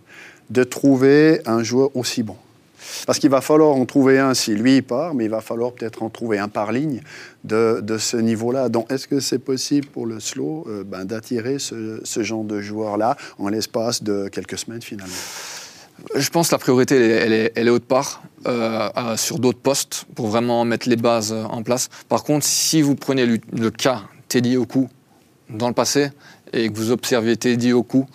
de 0.51 0.63
trouver 0.63 1.41
un 1.47 1.63
joueur 1.63 1.89
aussi 1.95 2.21
bon? 2.21 2.35
Parce 3.05 3.19
qu'il 3.19 3.29
va 3.29 3.41
falloir 3.41 3.75
en 3.75 3.85
trouver 3.85 4.19
un 4.19 4.33
si 4.33 4.53
lui 4.55 4.81
part, 4.81 5.13
mais 5.13 5.25
il 5.25 5.29
va 5.29 5.41
falloir 5.41 5.71
peut-être 5.73 6.03
en 6.03 6.09
trouver 6.09 6.39
un 6.39 6.47
par 6.47 6.71
ligne 6.71 7.01
de, 7.43 7.79
de 7.81 7.97
ce 7.97 8.17
niveau-là. 8.17 8.69
Donc, 8.69 8.91
est-ce 8.91 9.07
que 9.07 9.19
c'est 9.19 9.39
possible 9.39 9.87
pour 9.87 10.05
le 10.05 10.19
slow 10.19 10.65
euh, 10.67 10.83
ben, 10.83 11.05
d'attirer 11.05 11.59
ce, 11.59 12.01
ce 12.03 12.23
genre 12.23 12.43
de 12.43 12.61
joueur-là 12.61 13.17
en 13.37 13.49
l'espace 13.49 14.03
de 14.03 14.27
quelques 14.27 14.57
semaines 14.57 14.81
finalement? 14.81 15.13
Je 16.13 16.29
pense 16.29 16.49
que 16.49 16.55
la 16.55 16.59
priorité, 16.59 16.95
elle 16.95 17.33
est, 17.33 17.53
elle 17.55 17.67
est, 17.67 17.71
autre 17.71 17.85
part, 17.85 18.21
euh, 18.47 18.89
sur 19.15 19.39
d'autres 19.39 19.59
postes, 19.59 20.05
pour 20.13 20.27
vraiment 20.27 20.65
mettre 20.65 20.89
les 20.89 20.97
bases 20.97 21.31
euh, 21.31 21.43
en 21.45 21.63
place. 21.63 21.89
Par 22.09 22.23
contre, 22.23 22.45
si 22.45 22.81
vous 22.81 22.95
prenez 22.95 23.25
le, 23.25 23.39
le 23.53 23.71
cas 23.71 24.03
Teddy 24.27 24.57
Oku 24.57 24.89
dans 25.49 25.67
le 25.67 25.73
passé, 25.73 26.09
et 26.53 26.69
que 26.69 26.75
vous 26.75 26.91
observez 26.91 27.37
Teddy 27.37 27.73
Oku, 27.73 28.05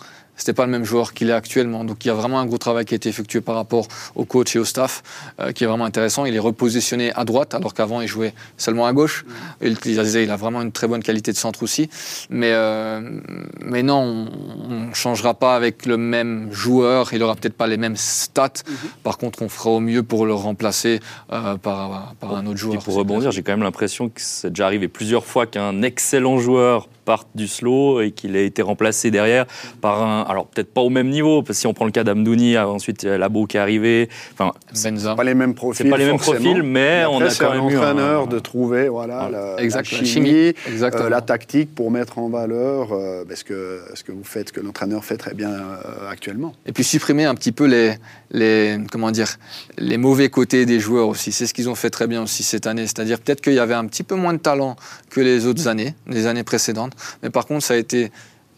c'était 0.41 0.53
pas 0.53 0.65
le 0.65 0.71
même 0.71 0.85
joueur 0.85 1.13
qu'il 1.13 1.29
est 1.29 1.33
actuellement. 1.33 1.83
Donc 1.83 2.03
il 2.03 2.07
y 2.07 2.11
a 2.11 2.15
vraiment 2.15 2.39
un 2.39 2.47
gros 2.47 2.57
travail 2.57 2.83
qui 2.83 2.95
a 2.95 2.97
été 2.97 3.09
effectué 3.09 3.41
par 3.41 3.53
rapport 3.53 3.87
au 4.15 4.25
coach 4.25 4.55
et 4.55 4.59
au 4.59 4.65
staff, 4.65 5.03
euh, 5.39 5.51
qui 5.51 5.63
est 5.63 5.67
vraiment 5.67 5.85
intéressant. 5.85 6.25
Il 6.25 6.35
est 6.35 6.39
repositionné 6.39 7.13
à 7.13 7.25
droite, 7.25 7.53
alors 7.53 7.75
qu'avant 7.75 8.01
il 8.01 8.07
jouait 8.07 8.33
seulement 8.57 8.87
à 8.87 8.93
gauche. 8.93 9.23
Il, 9.61 9.77
il 9.85 10.31
a 10.31 10.35
vraiment 10.35 10.63
une 10.63 10.71
très 10.71 10.87
bonne 10.87 11.03
qualité 11.03 11.31
de 11.31 11.37
centre 11.37 11.61
aussi. 11.61 11.91
Mais, 12.31 12.53
euh, 12.53 13.19
mais 13.63 13.83
non, 13.83 14.29
on 14.67 14.87
ne 14.87 14.93
changera 14.95 15.35
pas 15.35 15.55
avec 15.55 15.85
le 15.85 15.97
même 15.97 16.51
joueur. 16.51 17.13
Il 17.13 17.21
aura 17.21 17.35
peut-être 17.35 17.53
pas 17.53 17.67
les 17.67 17.77
mêmes 17.77 17.95
stats. 17.95 18.63
Par 19.03 19.19
contre, 19.19 19.43
on 19.43 19.49
fera 19.49 19.69
au 19.69 19.79
mieux 19.79 20.01
pour 20.01 20.25
le 20.25 20.33
remplacer 20.33 21.01
euh, 21.31 21.55
par, 21.57 22.15
par 22.19 22.35
un 22.35 22.47
autre 22.47 22.57
joueur. 22.57 22.81
pour 22.81 22.95
rebondir, 22.95 23.31
j'ai 23.31 23.43
quand 23.43 23.51
même 23.51 23.61
l'impression 23.61 24.09
que 24.09 24.19
c'est 24.21 24.49
déjà 24.49 24.65
arrivé 24.65 24.87
plusieurs 24.87 25.23
fois 25.23 25.45
qu'un 25.45 25.83
excellent 25.83 26.39
joueur 26.39 26.89
parte 27.05 27.27
du 27.35 27.47
slow 27.47 28.01
et 28.01 28.11
qu'il 28.11 28.35
ait 28.35 28.45
été 28.45 28.61
remplacé 28.61 29.11
derrière 29.11 29.45
par 29.81 30.01
un. 30.01 30.21
Alors 30.23 30.47
peut-être 30.47 30.73
pas 30.73 30.81
au 30.81 30.89
même 30.89 31.09
niveau, 31.09 31.41
parce 31.41 31.57
que 31.57 31.61
si 31.61 31.67
on 31.67 31.73
prend 31.73 31.85
le 31.85 31.91
cas 31.91 32.03
d'Amdouni, 32.03 32.57
ensuite 32.57 33.03
il 33.03 33.07
y 33.07 33.09
a 33.09 33.17
Labo 33.17 33.45
qui 33.45 33.57
est 33.57 33.59
arrivé. 33.59 34.09
Enfin, 34.33 34.51
Benza. 34.83 35.15
Pas 35.15 35.23
les 35.23 35.33
mêmes 35.33 35.53
profils. 35.53 35.85
c'est 35.85 35.89
pas 35.89 35.97
les 35.97 36.05
mêmes 36.05 36.17
forcément. 36.19 36.39
profils, 36.51 36.63
mais 36.63 37.03
on 37.09 37.15
Après, 37.15 37.25
a 37.27 37.29
c'est 37.29 37.43
quand 37.43 37.51
à 37.51 37.55
même 37.55 37.69
eu 37.69 37.73
l'entraîneur 37.73 38.23
un- 38.23 38.27
de 38.27 38.39
trouver 38.39 38.87
voilà, 38.89 39.27
Voilà. 39.29 39.55
la, 39.57 39.63
Exact, 39.63 39.91
la 39.91 39.97
la 39.99 40.03
chimie, 40.05 40.27
chimie, 40.27 40.53
euh, 40.83 41.09
la 41.09 41.21
tactique 41.21 41.73
pour 41.75 41.91
mettre 41.91 42.17
en 42.19 42.29
valeur 42.29 42.89
euh, 42.91 43.23
ben, 43.27 43.35
ce, 43.35 43.43
que, 43.43 43.81
ce 43.93 44.03
que 44.03 44.11
vous 44.11 44.23
faites, 44.23 44.49
ce 44.49 44.53
que 44.53 44.61
l'entraîneur 44.61 45.03
fait 45.03 45.17
très 45.17 45.33
bien 45.33 45.49
euh, 45.51 46.09
actuellement. 46.09 46.53
Et 46.65 46.71
puis 46.71 46.83
supprimer 46.83 47.25
un 47.25 47.35
petit 47.35 47.51
peu 47.51 47.65
les, 47.65 47.93
les, 48.31 48.77
comment 48.91 49.11
dire, 49.11 49.37
les 49.77 49.97
mauvais 49.97 50.29
côtés 50.29 50.65
des 50.65 50.79
joueurs 50.79 51.07
aussi. 51.07 51.31
C'est 51.31 51.47
ce 51.47 51.53
qu'ils 51.53 51.69
ont 51.69 51.75
fait 51.75 51.89
très 51.89 52.07
bien 52.07 52.23
aussi 52.23 52.43
cette 52.43 52.67
année. 52.67 52.83
C'est-à-dire 52.83 53.19
peut-être 53.19 53.41
qu'il 53.41 53.53
y 53.53 53.59
avait 53.59 53.73
un 53.73 53.85
petit 53.85 54.03
peu 54.03 54.15
moins 54.15 54.33
de 54.33 54.39
talent 54.39 54.75
que 55.09 55.21
les 55.21 55.45
autres 55.45 55.67
années, 55.67 55.93
les 56.07 56.25
années 56.27 56.43
précédentes. 56.43 56.90
Mais 57.23 57.29
par 57.29 57.45
contre, 57.45 57.65
ça 57.65 57.73
a 57.73 57.77
été 57.77 58.11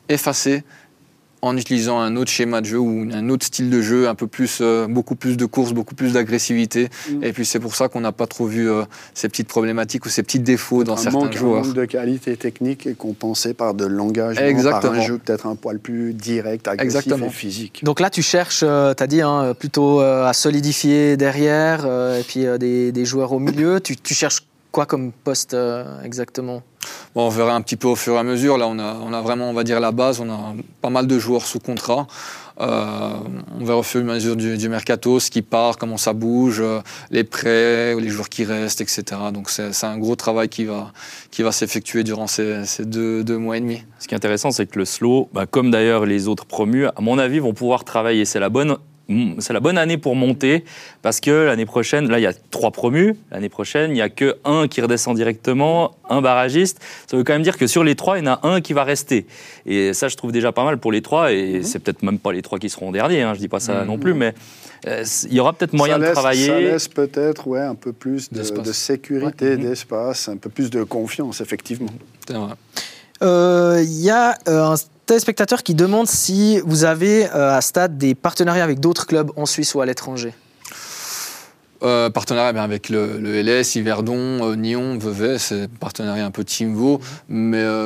effacé 0.10 0.64
en 1.44 1.58
utilisant 1.58 2.00
un 2.00 2.16
autre 2.16 2.32
schéma 2.32 2.62
de 2.62 2.66
jeu 2.68 2.80
ou 2.80 3.06
un 3.12 3.28
autre 3.28 3.46
style 3.46 3.70
de 3.70 3.82
jeu, 3.82 4.08
un 4.08 4.16
peu 4.16 4.28
plus, 4.28 4.60
euh, 4.62 4.88
beaucoup 4.88 5.16
plus 5.16 5.36
de 5.36 5.46
course, 5.46 5.74
beaucoup 5.74 5.94
plus 5.94 6.14
d'agressivité. 6.14 6.88
Mm. 7.10 7.24
Et 7.24 7.34
puis 7.34 7.46
c'est 7.46 7.60
pour 7.60 7.76
ça 7.76 7.90
qu'on 7.90 8.00
n'a 8.00 8.14
pas 8.14 8.28
trop 8.28 8.46
vu 8.46 8.72
euh, 8.72 8.84
ces 9.14 9.28
petites 9.28 9.50
problématiques 9.50 10.06
ou 10.06 10.10
ces 10.10 10.24
petits 10.24 10.40
défauts 10.40 10.86
dans 10.86 10.94
un 10.94 10.98
certains 10.98 11.20
manque, 11.20 11.36
un 11.36 11.38
joueurs. 11.38 11.66
manque 11.66 11.74
de 11.76 11.84
qualité 11.84 12.38
technique 12.38 12.88
est 12.88 12.94
compensé 12.94 13.54
par 13.54 13.74
de 13.74 13.86
l'engagement, 13.86 14.40
par 14.40 14.50
Exactement. 14.50 14.94
un 14.94 15.02
jeu 15.02 15.18
peut-être 15.18 15.46
un 15.46 15.56
poil 15.56 15.80
plus 15.80 16.14
direct, 16.14 16.66
agressif 16.70 16.86
Exactement. 16.86 17.28
et 17.28 17.30
physique. 17.30 17.82
Donc 17.84 18.00
là, 18.00 18.10
tu 18.10 18.22
cherches, 18.22 18.60
tu 18.60 18.66
as 18.66 19.08
dit, 19.08 19.20
hein, 19.20 19.54
plutôt 19.60 20.00
euh, 20.00 20.26
à 20.26 20.32
solidifier 20.32 21.18
derrière 21.18 21.84
euh, 21.86 22.22
et 22.22 22.24
puis 22.24 22.46
euh, 22.46 22.58
des, 22.58 22.94
des 22.94 23.04
joueurs 23.04 23.34
au 23.34 23.40
milieu. 23.40 23.82
Tu, 23.82 23.98
tu 23.98 24.14
cherches 24.14 24.44
quoi 24.74 24.86
comme 24.86 25.12
poste 25.12 25.54
euh, 25.54 26.02
exactement? 26.04 26.64
Bon, 27.16 27.28
on 27.28 27.30
verra 27.30 27.54
un 27.54 27.62
petit 27.62 27.76
peu 27.76 27.88
au 27.88 27.96
fur 27.96 28.16
et 28.16 28.18
à 28.18 28.24
mesure. 28.24 28.58
Là, 28.58 28.68
on 28.68 28.80
a, 28.80 28.96
on 28.96 29.14
a 29.14 29.22
vraiment, 29.22 29.50
on 29.50 29.54
va 29.54 29.64
dire, 29.64 29.80
la 29.80 29.92
base. 29.92 30.20
On 30.20 30.30
a 30.32 30.56
pas 30.82 30.90
mal 30.90 31.06
de 31.06 31.20
joueurs 31.20 31.46
sous 31.46 31.60
contrat. 31.60 32.08
Euh, 32.60 33.10
on 33.60 33.66
verra 33.66 33.80
au 33.80 33.84
fur 33.84 34.00
et 34.00 34.04
à 34.04 34.14
mesure 34.14 34.36
du, 34.36 34.58
du 34.58 34.70
mercato, 34.70 35.20
ce 35.20 35.32
qui 35.32 35.42
part, 35.42 35.78
comment 35.78 35.98
ça 35.98 36.14
bouge, 36.14 36.60
euh, 36.62 36.82
les 37.10 37.24
prêts, 37.24 37.96
les 37.96 38.10
joueurs 38.10 38.30
qui 38.30 38.44
restent, 38.44 38.82
etc. 38.82 39.04
Donc 39.34 39.50
c'est 39.50 39.84
un 39.84 39.98
gros 39.98 40.16
travail 40.16 40.50
qui 40.50 40.66
va, 40.66 40.92
qui 41.32 41.42
va 41.42 41.52
s'effectuer 41.52 42.04
durant 42.04 42.28
ces, 42.28 42.66
ces 42.66 42.86
deux, 42.86 43.24
deux 43.24 43.38
mois 43.38 43.58
et 43.58 43.60
demi. 43.60 43.84
Ce 44.00 44.08
qui 44.08 44.14
est 44.14 44.18
intéressant, 44.18 44.52
c'est 44.52 44.68
que 44.68 44.78
le 44.78 44.86
slow, 44.86 45.30
bah, 45.34 45.46
comme 45.48 45.72
d'ailleurs 45.72 46.06
les 46.06 46.28
autres 46.28 46.46
promus, 46.46 46.86
à 46.88 47.02
mon 47.02 47.18
avis, 47.18 47.40
vont 47.40 47.54
pouvoir 47.54 47.84
travailler. 47.86 48.26
C'est 48.26 48.40
la 48.40 48.50
bonne. 48.50 48.78
C'est 49.40 49.52
la 49.54 49.60
bonne 49.60 49.78
année 49.78 49.98
pour 49.98 50.16
monter 50.16 50.64
parce 51.02 51.20
que 51.20 51.30
l'année 51.30 51.66
prochaine, 51.66 52.10
là 52.10 52.20
il 52.20 52.22
y 52.24 52.26
a 52.28 52.34
trois 52.52 52.72
promus. 52.72 53.16
L'année 53.32 53.50
prochaine, 53.50 53.92
il 53.92 53.96
n'y 53.96 54.02
a 54.02 54.10
que 54.10 54.38
un 54.46 54.68
qui 54.68 54.80
redescend 54.82 55.16
directement, 55.16 55.96
un 56.10 56.22
barragiste. 56.22 56.80
Ça 57.08 57.18
veut 57.18 57.24
quand 57.24 57.34
même 57.34 57.44
dire 57.44 57.58
que 57.58 57.68
sur 57.68 57.84
les 57.84 57.96
trois, 57.96 58.18
il 58.18 58.26
y 58.26 58.28
en 58.30 58.32
a 58.34 58.40
un 58.48 58.62
qui 58.62 58.72
va 58.74 58.84
rester. 58.86 59.26
Et 59.66 59.94
ça, 59.94 60.08
je 60.08 60.16
trouve 60.16 60.32
déjà 60.32 60.52
pas 60.54 60.64
mal 60.64 60.78
pour 60.78 60.92
les 60.92 61.02
trois. 61.02 61.32
Et 61.34 61.64
c'est 61.64 61.80
peut-être 61.80 62.02
même 62.02 62.18
pas 62.18 62.32
les 62.32 62.42
trois 62.42 62.60
qui 62.60 62.70
seront 62.70 62.92
derniers. 62.92 63.22
Hein, 63.24 63.34
je 63.34 63.40
dis 63.40 63.50
pas 63.50 63.60
ça 63.60 63.82
Mhm. 63.82 63.88
non 63.88 63.98
plus, 63.98 64.14
mais 64.14 64.34
euh, 64.88 65.04
il 65.30 65.34
y 65.34 65.40
aura 65.40 65.52
peut-être 65.54 65.74
moyen 65.74 65.98
laisse, 65.98 66.10
de 66.10 66.14
travailler. 66.14 66.48
Ça 66.48 66.60
laisse 66.60 66.88
peut-être 66.88 67.48
ouais, 67.48 67.60
un 67.62 67.76
peu 67.76 67.92
plus 67.94 68.32
de, 68.32 68.38
D'espace. 68.38 68.66
de 68.68 68.72
sécurité, 68.72 69.50
Ouais. 69.50 69.58
Mhm. 69.58 69.64
d'espace, 69.64 70.30
un 70.30 70.38
peu 70.38 70.50
plus 70.50 70.70
de 70.70 70.84
confiance, 70.84 71.42
effectivement. 71.42 71.92
C'est 72.26 72.34
vrai. 72.36 72.54
Euh, 73.22 73.82
Il 73.84 74.02
y 74.02 74.10
a 74.10 74.38
euh, 74.48 74.64
un 74.74 74.76
téléspectateur 75.06 75.64
qui 75.64 75.76
demande 75.76 76.08
si 76.08 76.60
vous 76.66 76.84
avez 76.86 77.28
euh, 77.28 77.56
à 77.56 77.62
Stade 77.62 77.98
des 77.98 78.16
partenariats 78.16 78.64
avec 78.64 78.80
d'autres 78.80 79.06
clubs 79.06 79.32
en 79.36 79.46
Suisse 79.46 79.76
ou 79.76 79.82
à 79.82 79.86
l'étranger. 79.86 80.34
Euh, 81.84 82.10
partenariat 82.10 82.54
bien, 82.54 82.64
avec 82.64 82.88
le, 82.88 83.18
le 83.18 83.42
LS, 83.42 83.76
Yverdon, 83.76 84.16
euh, 84.16 84.56
Nyon, 84.56 84.98
Vevey, 84.98 85.38
c'est 85.38 85.68
partenariat 85.68 86.26
un 86.26 86.32
peu 86.32 86.46
Teamvo, 86.46 87.02
mais 87.28 87.62
euh, 87.62 87.82